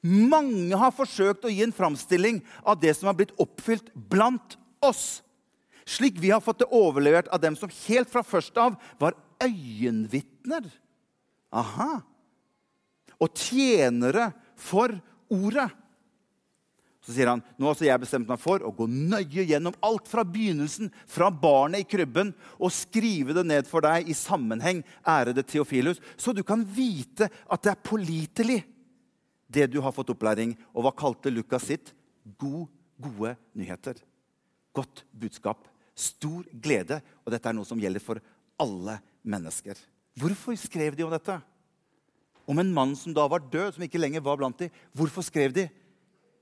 Mange 0.04 0.78
har 0.80 0.96
forsøkt 0.96 1.44
å 1.44 1.52
gi 1.52 1.64
en 1.66 1.76
framstilling 1.76 2.40
av 2.64 2.80
det 2.80 2.94
som 2.96 3.10
har 3.10 3.18
blitt 3.20 3.36
oppfylt 3.42 3.92
blant 3.94 4.56
oss. 4.86 5.20
Slik 5.90 6.20
vi 6.22 6.32
har 6.32 6.44
fått 6.44 6.62
det 6.62 6.70
overlevert 6.76 7.28
av 7.34 7.42
dem 7.44 7.58
som 7.60 7.72
helt 7.88 8.12
fra 8.12 8.24
først 8.24 8.56
av 8.62 8.78
var 9.02 9.18
øyenvitner. 9.44 10.70
Aha. 11.52 12.00
Og 13.20 13.36
tjenere 13.36 14.30
for 14.56 14.94
ordet. 15.28 15.68
Så 17.04 17.16
sier 17.16 17.32
han 17.32 17.42
nå 17.58 17.72
har 17.72 17.80
jeg 17.82 18.04
bestemt 18.04 18.30
meg 18.30 18.40
for 18.40 18.64
å 18.64 18.72
gå 18.76 18.86
nøye 18.88 19.48
gjennom 19.50 19.76
alt 19.84 20.08
fra 20.08 20.24
begynnelsen, 20.28 20.92
fra 21.10 21.32
barnet 21.32 21.84
i 21.84 21.88
krybben, 21.90 22.34
og 22.60 22.76
skrive 22.76 23.34
det 23.36 23.46
ned 23.50 23.68
for 23.68 23.84
deg 23.84 24.08
i 24.12 24.16
sammenheng, 24.16 24.84
ærede 25.08 25.44
Theofilus, 25.48 26.00
så 26.20 26.36
du 26.36 26.44
kan 26.46 26.62
vite 26.64 27.32
at 27.50 27.66
det 27.66 27.74
er 27.74 27.88
pålitelig 27.90 28.60
det 29.50 29.68
du 29.74 29.80
har 29.82 29.94
fått 29.96 30.12
opplæring. 30.14 30.54
Og 30.74 30.86
hva 30.86 30.94
kalte 30.96 31.34
Lukas 31.34 31.66
sitt? 31.68 31.94
God, 32.38 32.70
gode 33.02 33.36
nyheter. 33.58 34.00
Godt 34.76 35.04
budskap. 35.12 35.66
Stor 35.98 36.46
glede. 36.54 37.02
Og 37.26 37.34
dette 37.34 37.50
er 37.50 37.58
noe 37.58 37.68
som 37.68 37.82
gjelder 37.82 38.04
for 38.04 38.22
alle 38.60 39.00
mennesker. 39.26 39.80
Hvorfor 40.20 40.58
skrev 40.60 40.96
de 40.98 41.06
om 41.06 41.14
dette? 41.14 41.40
Om 42.50 42.62
en 42.62 42.74
mann 42.74 42.96
som 42.98 43.14
da 43.14 43.26
var 43.30 43.44
død, 43.46 43.76
som 43.76 43.86
ikke 43.86 44.02
lenger 44.02 44.24
var 44.26 44.40
blant 44.40 44.58
dem. 44.62 44.72
Hvorfor 44.98 45.26
skrev 45.26 45.54
de? 45.56 45.68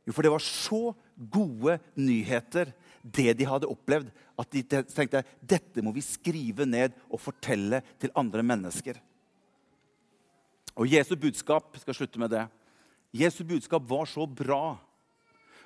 Jo, 0.07 0.13
for 0.15 0.23
det 0.23 0.31
var 0.31 0.43
så 0.43 0.93
gode 1.17 1.75
nyheter, 1.99 2.71
det 3.03 3.33
de 3.39 3.47
hadde 3.47 3.67
opplevd, 3.67 4.07
at 4.39 4.53
de 4.53 4.61
tenkte 4.63 5.23
dette 5.41 5.83
må 5.83 5.91
vi 5.95 6.03
skrive 6.05 6.67
ned 6.67 6.95
og 7.09 7.19
fortelle 7.19 7.81
til 7.99 8.13
andre 8.15 8.43
mennesker. 8.45 8.99
Og 10.77 10.87
Jesu 10.87 11.15
budskap 11.19 11.75
skal 11.81 11.97
slutte 11.97 12.21
med 12.21 12.31
det. 12.31 12.45
Jesu 13.15 13.43
budskap 13.47 13.85
var 13.87 14.05
så 14.09 14.25
bra 14.27 14.77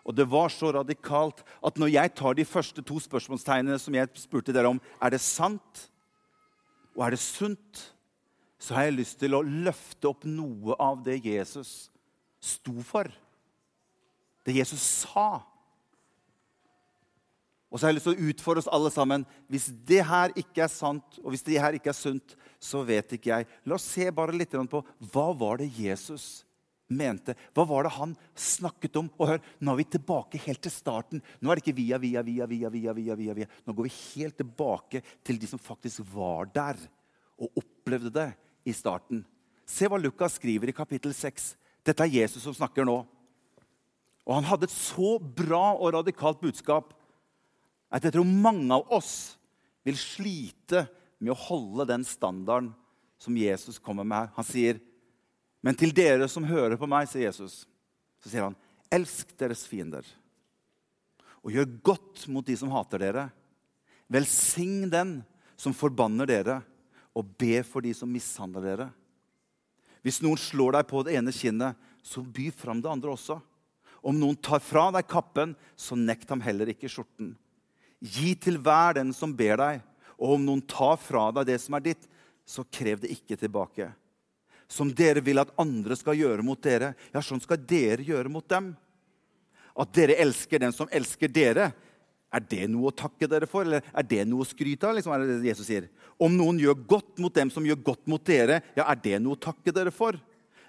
og 0.02 0.18
det 0.18 0.26
var 0.30 0.50
så 0.50 0.72
radikalt 0.74 1.44
at 1.62 1.78
når 1.80 1.94
jeg 1.94 2.14
tar 2.18 2.38
de 2.38 2.46
første 2.48 2.84
to 2.86 2.98
spørsmålstegnene 3.04 3.78
som 3.82 3.96
jeg 3.96 4.10
spurte 4.18 4.54
dere 4.56 4.72
om, 4.74 4.82
er 5.02 5.14
det 5.14 5.22
sant 5.22 5.88
og 6.96 7.06
er 7.06 7.16
det 7.16 7.22
sunt, 7.24 7.86
så 8.62 8.76
har 8.76 8.90
jeg 8.90 8.98
lyst 8.98 9.20
til 9.22 9.38
å 9.38 9.46
løfte 9.46 10.10
opp 10.10 10.26
noe 10.28 10.76
av 10.82 11.00
det 11.06 11.22
Jesus 11.24 11.90
sto 12.42 12.74
for. 12.86 13.08
Det 14.46 14.58
Jesus 14.58 14.82
sa. 15.06 15.44
Og 17.72 17.80
så 17.80 17.86
har 17.86 17.94
jeg 17.94 18.02
lyst 18.02 18.10
til 18.10 18.18
å 18.18 18.30
utfordre 18.34 18.64
oss 18.66 18.74
alle 18.74 18.92
sammen. 18.92 19.24
Hvis 19.48 19.70
det 19.88 20.02
her 20.10 20.34
ikke 20.36 20.66
er 20.66 20.74
sant, 20.74 21.22
og 21.24 21.32
hvis 21.32 21.46
det 21.48 21.62
her 21.62 21.78
ikke 21.78 21.94
er 21.94 21.98
sunt, 21.98 22.36
så 22.60 22.84
vet 22.86 23.16
ikke 23.16 23.32
jeg. 23.32 23.50
La 23.64 23.78
oss 23.78 23.88
se 23.88 24.10
bare 24.14 24.36
litt 24.36 24.52
på 24.52 24.84
hva 25.14 25.30
var 25.38 25.62
det 25.62 25.72
Jesus 25.78 26.42
sa 26.42 26.51
mente. 26.92 27.36
Hva 27.56 27.66
var 27.68 27.86
det 27.86 27.94
han 27.96 28.16
snakket 28.38 29.00
om? 29.00 29.10
Og 29.18 29.30
hør, 29.34 29.44
Nå 29.60 29.74
er 29.74 29.80
vi 29.82 29.88
tilbake 29.96 30.42
helt 30.46 30.62
til 30.64 30.74
starten. 30.74 31.24
Nå 31.40 31.52
er 31.52 31.60
det 31.60 31.66
ikke 31.66 31.80
via, 31.80 32.00
via, 32.02 32.24
via, 32.26 32.48
via, 32.50 32.72
via, 32.74 32.94
via, 32.98 33.18
via, 33.18 33.36
via. 33.40 33.50
Nå 33.66 33.76
går 33.78 33.88
vi 33.88 33.96
helt 34.16 34.38
tilbake 34.42 35.04
til 35.24 35.40
de 35.42 35.50
som 35.50 35.62
faktisk 35.62 36.04
var 36.14 36.52
der 36.54 36.80
og 37.42 37.62
opplevde 37.64 38.14
det 38.14 38.30
i 38.68 38.76
starten. 38.76 39.24
Se 39.66 39.88
hva 39.90 40.00
Lukas 40.02 40.36
skriver 40.38 40.70
i 40.70 40.76
kapittel 40.76 41.14
6. 41.16 41.54
Dette 41.88 42.06
er 42.06 42.20
Jesus 42.22 42.44
som 42.46 42.56
snakker 42.56 42.86
nå. 42.86 43.00
Og 44.28 44.36
Han 44.38 44.48
hadde 44.48 44.68
et 44.70 44.76
så 44.76 45.16
bra 45.18 45.72
og 45.74 45.96
radikalt 45.96 46.42
budskap 46.44 46.94
at 47.92 48.06
jeg 48.06 48.16
tror 48.16 48.28
mange 48.28 48.72
av 48.72 48.88
oss 48.94 49.36
vil 49.84 49.98
slite 50.00 50.86
med 51.20 51.34
å 51.34 51.42
holde 51.50 51.88
den 51.90 52.06
standarden 52.08 52.72
som 53.22 53.38
Jesus 53.38 53.78
kommer 53.82 54.06
med. 54.08 54.32
Han 54.38 54.48
sier, 54.48 54.80
'Men 55.62 55.76
til 55.76 55.94
dere 55.94 56.28
som 56.28 56.44
hører 56.44 56.78
på 56.78 56.88
meg', 56.88 57.08
sier 57.08 57.30
Jesus, 57.30 57.66
så 58.20 58.30
sier 58.30 58.44
han, 58.44 58.56
'Elsk 58.92 59.38
deres 59.38 59.66
fiender' 59.68 60.06
og 61.42 61.54
gjør 61.56 61.70
godt 61.84 62.26
mot 62.30 62.46
de 62.46 62.56
som 62.58 62.72
hater 62.74 63.02
dere. 63.02 63.28
Velsign 64.12 64.90
den 64.92 65.20
som 65.60 65.74
forbanner 65.74 66.30
dere, 66.30 66.62
og 67.18 67.34
be 67.40 67.60
for 67.68 67.84
de 67.84 67.92
som 67.98 68.10
mishandler 68.12 68.64
dere. 68.64 68.90
Hvis 70.02 70.22
noen 70.24 70.40
slår 70.40 70.78
deg 70.78 70.88
på 70.90 71.02
det 71.06 71.18
ene 71.18 71.34
kinnet, 71.36 71.78
så 72.02 72.24
by 72.24 72.48
fram 72.56 72.80
det 72.82 72.90
andre 72.90 73.14
også. 73.14 73.38
Om 74.02 74.18
noen 74.18 74.38
tar 74.42 74.62
fra 74.64 74.88
deg 74.96 75.10
kappen, 75.10 75.54
så 75.78 75.98
nekt 75.98 76.30
ham 76.32 76.42
heller 76.42 76.72
ikke 76.72 76.90
skjorten. 76.90 77.36
Gi 78.02 78.34
til 78.42 78.58
hver 78.64 78.98
den 78.98 79.12
som 79.14 79.34
ber 79.38 79.60
deg, 79.62 79.84
og 80.18 80.38
om 80.38 80.46
noen 80.46 80.64
tar 80.66 80.98
fra 81.02 81.28
deg 81.36 81.52
det 81.52 81.60
som 81.62 81.78
er 81.78 81.86
ditt, 81.92 82.08
så 82.46 82.66
krev 82.66 83.04
det 83.04 83.12
ikke 83.14 83.38
tilbake. 83.38 83.92
Som 84.72 84.94
dere 84.96 85.24
vil 85.24 85.42
at 85.42 85.52
andre 85.60 85.98
skal 86.00 86.16
gjøre 86.16 86.46
mot 86.46 86.60
dere, 86.64 86.94
ja, 87.12 87.24
sånn 87.24 87.44
skal 87.44 87.60
dere 87.68 88.06
gjøre 88.08 88.32
mot 88.32 88.48
dem. 88.48 88.72
At 89.76 89.92
dere 89.96 90.16
elsker 90.24 90.62
den 90.64 90.76
som 90.76 90.90
elsker 90.92 91.32
dere, 91.32 91.72
er 92.32 92.44
det 92.48 92.70
noe 92.72 92.92
å 92.92 92.96
takke 92.96 93.28
dere 93.28 93.48
for? 93.52 93.68
Eller 93.68 93.84
er 93.92 94.08
det 94.08 94.24
noe 94.30 94.46
å 94.46 94.48
skryte 94.48 94.88
av? 94.88 94.96
Liksom, 94.96 95.12
er 95.12 95.28
det 95.28 95.50
Jesus 95.50 95.68
sier. 95.68 95.90
Om 96.16 96.38
noen 96.40 96.62
gjør 96.64 96.80
godt 96.88 97.20
mot 97.20 97.36
dem 97.36 97.52
som 97.52 97.66
gjør 97.68 97.82
godt 97.92 98.08
mot 98.12 98.24
dere, 98.24 98.62
ja, 98.78 98.86
er 98.88 99.00
det 99.04 99.18
noe 99.20 99.36
å 99.36 99.44
takke 99.50 99.76
dere 99.76 99.92
for? 99.92 100.16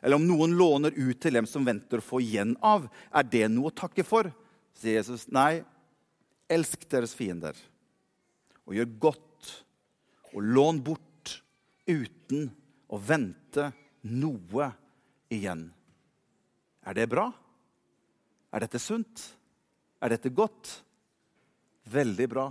Eller 0.02 0.18
om 0.18 0.26
noen 0.26 0.56
låner 0.58 0.96
ut 0.96 1.20
til 1.22 1.38
dem 1.38 1.46
som 1.46 1.62
venter 1.62 2.02
å 2.02 2.04
få 2.04 2.18
igjen 2.24 2.56
av, 2.66 2.88
er 3.14 3.28
det 3.30 3.46
noe 3.52 3.70
å 3.70 3.76
takke 3.82 4.02
for? 4.06 4.32
sier 4.82 4.98
Jesus. 4.98 5.28
Nei, 5.30 5.62
elsk 6.50 6.88
deres 6.90 7.14
fiender 7.16 7.56
og 8.66 8.76
gjør 8.76 8.90
godt 9.02 9.52
og 10.32 10.42
lån 10.56 10.80
bort 10.84 11.36
uten 11.88 12.48
å 12.92 12.98
vente 12.98 13.70
noe 14.02 14.70
igjen. 15.32 15.66
Er 16.82 16.96
det 16.98 17.08
bra? 17.10 17.28
Er 18.52 18.64
dette 18.64 18.80
sunt? 18.82 19.22
Er 20.02 20.14
dette 20.14 20.32
godt? 20.34 20.72
Veldig 21.90 22.28
bra. 22.30 22.48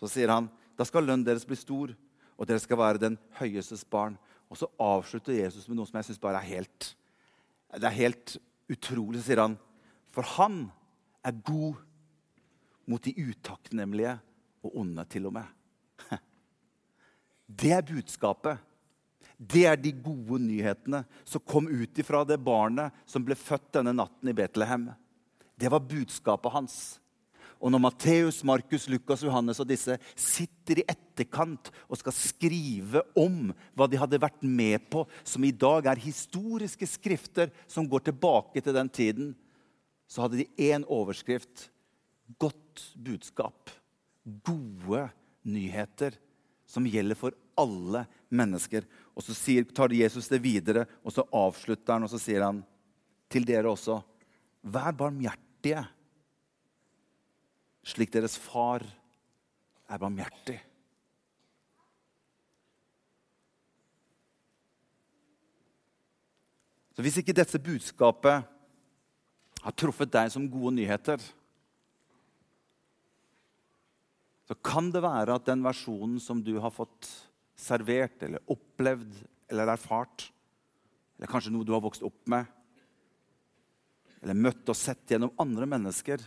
Så 0.00 0.10
sier 0.10 0.32
han, 0.32 0.50
da 0.76 0.84
skal 0.86 1.06
lønnen 1.06 1.24
deres 1.26 1.46
bli 1.48 1.56
stor, 1.58 1.94
og 2.34 2.48
dere 2.48 2.60
skal 2.62 2.80
være 2.80 3.02
den 3.02 3.16
høyestes 3.38 3.84
barn. 3.88 4.18
Og 4.50 4.58
så 4.60 4.68
avslutter 4.82 5.38
Jesus 5.38 5.68
med 5.68 5.78
noe 5.78 5.88
som 5.88 5.98
jeg 6.00 6.10
syns 6.10 6.22
bare 6.22 6.42
er 6.42 6.52
helt 6.56 6.92
det 7.74 7.88
er 7.88 7.96
helt 7.96 8.36
utrolig. 8.70 9.22
Sier 9.24 9.42
han, 9.42 9.56
for 10.14 10.26
han 10.36 10.68
er 11.26 11.40
god 11.46 11.80
mot 12.90 13.02
de 13.02 13.14
utakknemlige 13.16 14.14
og 14.64 14.76
onde, 14.80 15.04
til 15.10 15.26
og 15.28 15.34
med. 15.36 15.48
Det 17.60 17.72
er 17.76 17.84
budskapet. 17.84 18.60
Det 19.44 19.64
er 19.68 19.78
de 19.80 19.92
gode 19.92 20.38
nyhetene 20.40 21.02
som 21.26 21.42
kom 21.44 21.66
ut 21.68 21.98
ifra 22.00 22.22
det 22.26 22.38
barnet 22.40 22.94
som 23.08 23.24
ble 23.26 23.36
født 23.36 23.74
denne 23.76 23.92
natten 23.96 24.30
i 24.30 24.36
Betlehem. 24.36 24.88
Det 25.58 25.70
var 25.70 25.84
budskapet 25.84 26.54
hans. 26.54 26.76
Og 27.64 27.72
når 27.72 27.80
Matteus, 27.80 28.42
Markus, 28.44 28.86
Lukas, 28.92 29.22
Johannes 29.24 29.60
og 29.62 29.68
disse 29.70 29.96
sitter 30.18 30.82
i 30.82 30.86
etterkant 30.90 31.70
og 31.88 32.00
skal 32.00 32.16
skrive 32.16 33.04
om 33.16 33.54
hva 33.72 33.88
de 33.88 34.00
hadde 34.00 34.20
vært 34.20 34.42
med 34.44 34.84
på, 34.92 35.04
som 35.24 35.44
i 35.46 35.54
dag 35.54 35.88
er 35.88 36.02
historiske 36.02 36.88
skrifter 36.90 37.52
som 37.70 37.88
går 37.88 38.10
tilbake 38.10 38.60
til 38.60 38.76
den 38.76 38.90
tiden, 38.92 39.32
så 40.08 40.24
hadde 40.24 40.42
de 40.42 40.70
én 40.72 40.84
overskrift 40.92 41.68
godt 42.40 42.84
budskap. 43.00 43.72
Gode 44.44 45.08
nyheter 45.44 46.18
som 46.68 46.86
gjelder 46.88 47.16
for 47.18 47.36
alle 47.60 48.04
mennesker. 48.34 48.84
Og 49.14 49.22
Så 49.22 49.34
sier, 49.36 49.64
tar 49.64 49.94
Jesus 49.94 50.28
det 50.28 50.42
videre, 50.42 50.86
og 51.04 51.12
så 51.14 51.22
avslutter 51.30 51.94
han 51.94 52.06
og 52.06 52.10
så 52.10 52.18
sier 52.18 52.42
han 52.42 52.64
til 53.30 53.46
dere 53.46 53.70
også 53.70 54.00
Vær 54.64 54.94
barmhjertige 54.96 55.82
slik 57.84 58.12
deres 58.14 58.36
far 58.40 58.84
er 59.88 60.00
barmhjertig. 60.00 60.56
Så 66.94 67.02
Hvis 67.02 67.18
ikke 67.20 67.34
dette 67.34 67.58
budskapet 67.58 68.44
har 69.64 69.74
truffet 69.74 70.12
deg 70.14 70.30
som 70.30 70.46
gode 70.48 70.76
nyheter, 70.78 71.18
så 74.44 74.54
kan 74.60 74.90
det 74.92 75.02
være 75.02 75.34
at 75.34 75.46
den 75.48 75.64
versjonen 75.64 76.20
som 76.22 76.42
du 76.44 76.54
har 76.60 76.72
fått 76.72 77.08
servert 77.56 78.22
eller 78.26 78.42
opplevd 78.50 79.16
eller 79.50 79.74
erfart, 79.74 80.28
eller 81.16 81.30
kanskje 81.30 81.52
noe 81.54 81.66
du 81.66 81.72
har 81.74 81.82
vokst 81.84 82.04
opp 82.06 82.22
med, 82.30 82.46
eller 84.24 84.38
møtt 84.38 84.70
og 84.72 84.78
sett 84.78 85.10
gjennom 85.10 85.34
andre 85.40 85.68
mennesker, 85.68 86.22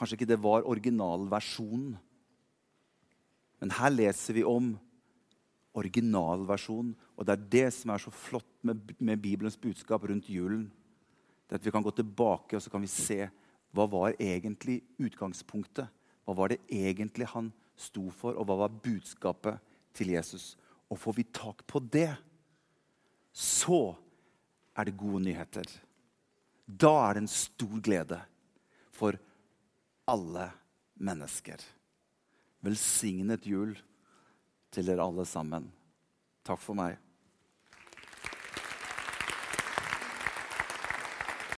Kanskje 0.00 0.16
ikke 0.16 0.30
det 0.30 0.40
var 0.40 0.64
originalversjonen. 0.64 1.96
Men 3.60 3.72
her 3.76 3.92
leser 3.92 4.38
vi 4.38 4.44
om 4.48 4.72
originalversjonen. 5.76 6.94
Og 7.18 7.26
det 7.26 7.34
er 7.34 7.48
det 7.52 7.66
som 7.76 7.92
er 7.92 8.00
så 8.00 8.12
flott 8.14 8.48
med, 8.64 8.80
med, 8.96 9.20
Bibelens 9.20 9.58
budskap 9.60 10.06
rundt 10.08 10.30
julen. 10.32 10.70
Det 11.48 11.58
at 11.58 11.66
Vi 11.66 11.74
kan 11.74 11.84
gå 11.84 11.92
tilbake 11.92 12.56
og 12.56 12.62
så 12.62 12.70
kan 12.70 12.80
vi 12.80 12.88
se 12.88 13.28
hva 13.76 13.86
var 13.86 14.16
egentlig 14.18 14.80
utgangspunktet. 14.98 15.90
Hva 16.24 16.34
var 16.34 16.48
det 16.48 16.62
egentlig 16.70 17.28
han 17.34 17.52
sto 17.80 18.08
for, 18.12 18.36
og 18.36 18.46
hva 18.48 18.58
var 18.64 18.80
budskapet 18.84 19.60
til 19.96 20.12
Jesus? 20.14 20.54
Og 20.90 20.98
får 21.00 21.16
vi 21.16 21.26
tak 21.32 21.64
på 21.66 21.80
det, 21.80 22.12
så 23.32 23.94
er 24.76 24.88
det 24.88 24.98
gode 24.98 25.22
nyheter. 25.24 25.66
Da 26.66 26.92
er 27.08 27.16
det 27.16 27.24
en 27.24 27.32
stor 27.32 27.80
glede. 27.82 28.20
For 28.90 29.16
alle 30.10 30.50
mennesker. 31.00 31.62
Velsignet 32.60 33.46
jul 33.48 33.76
til 34.70 34.90
dere 34.90 35.06
alle 35.06 35.24
sammen. 35.28 35.70
Takk 36.44 36.60
for 36.60 36.76
meg. 36.76 36.98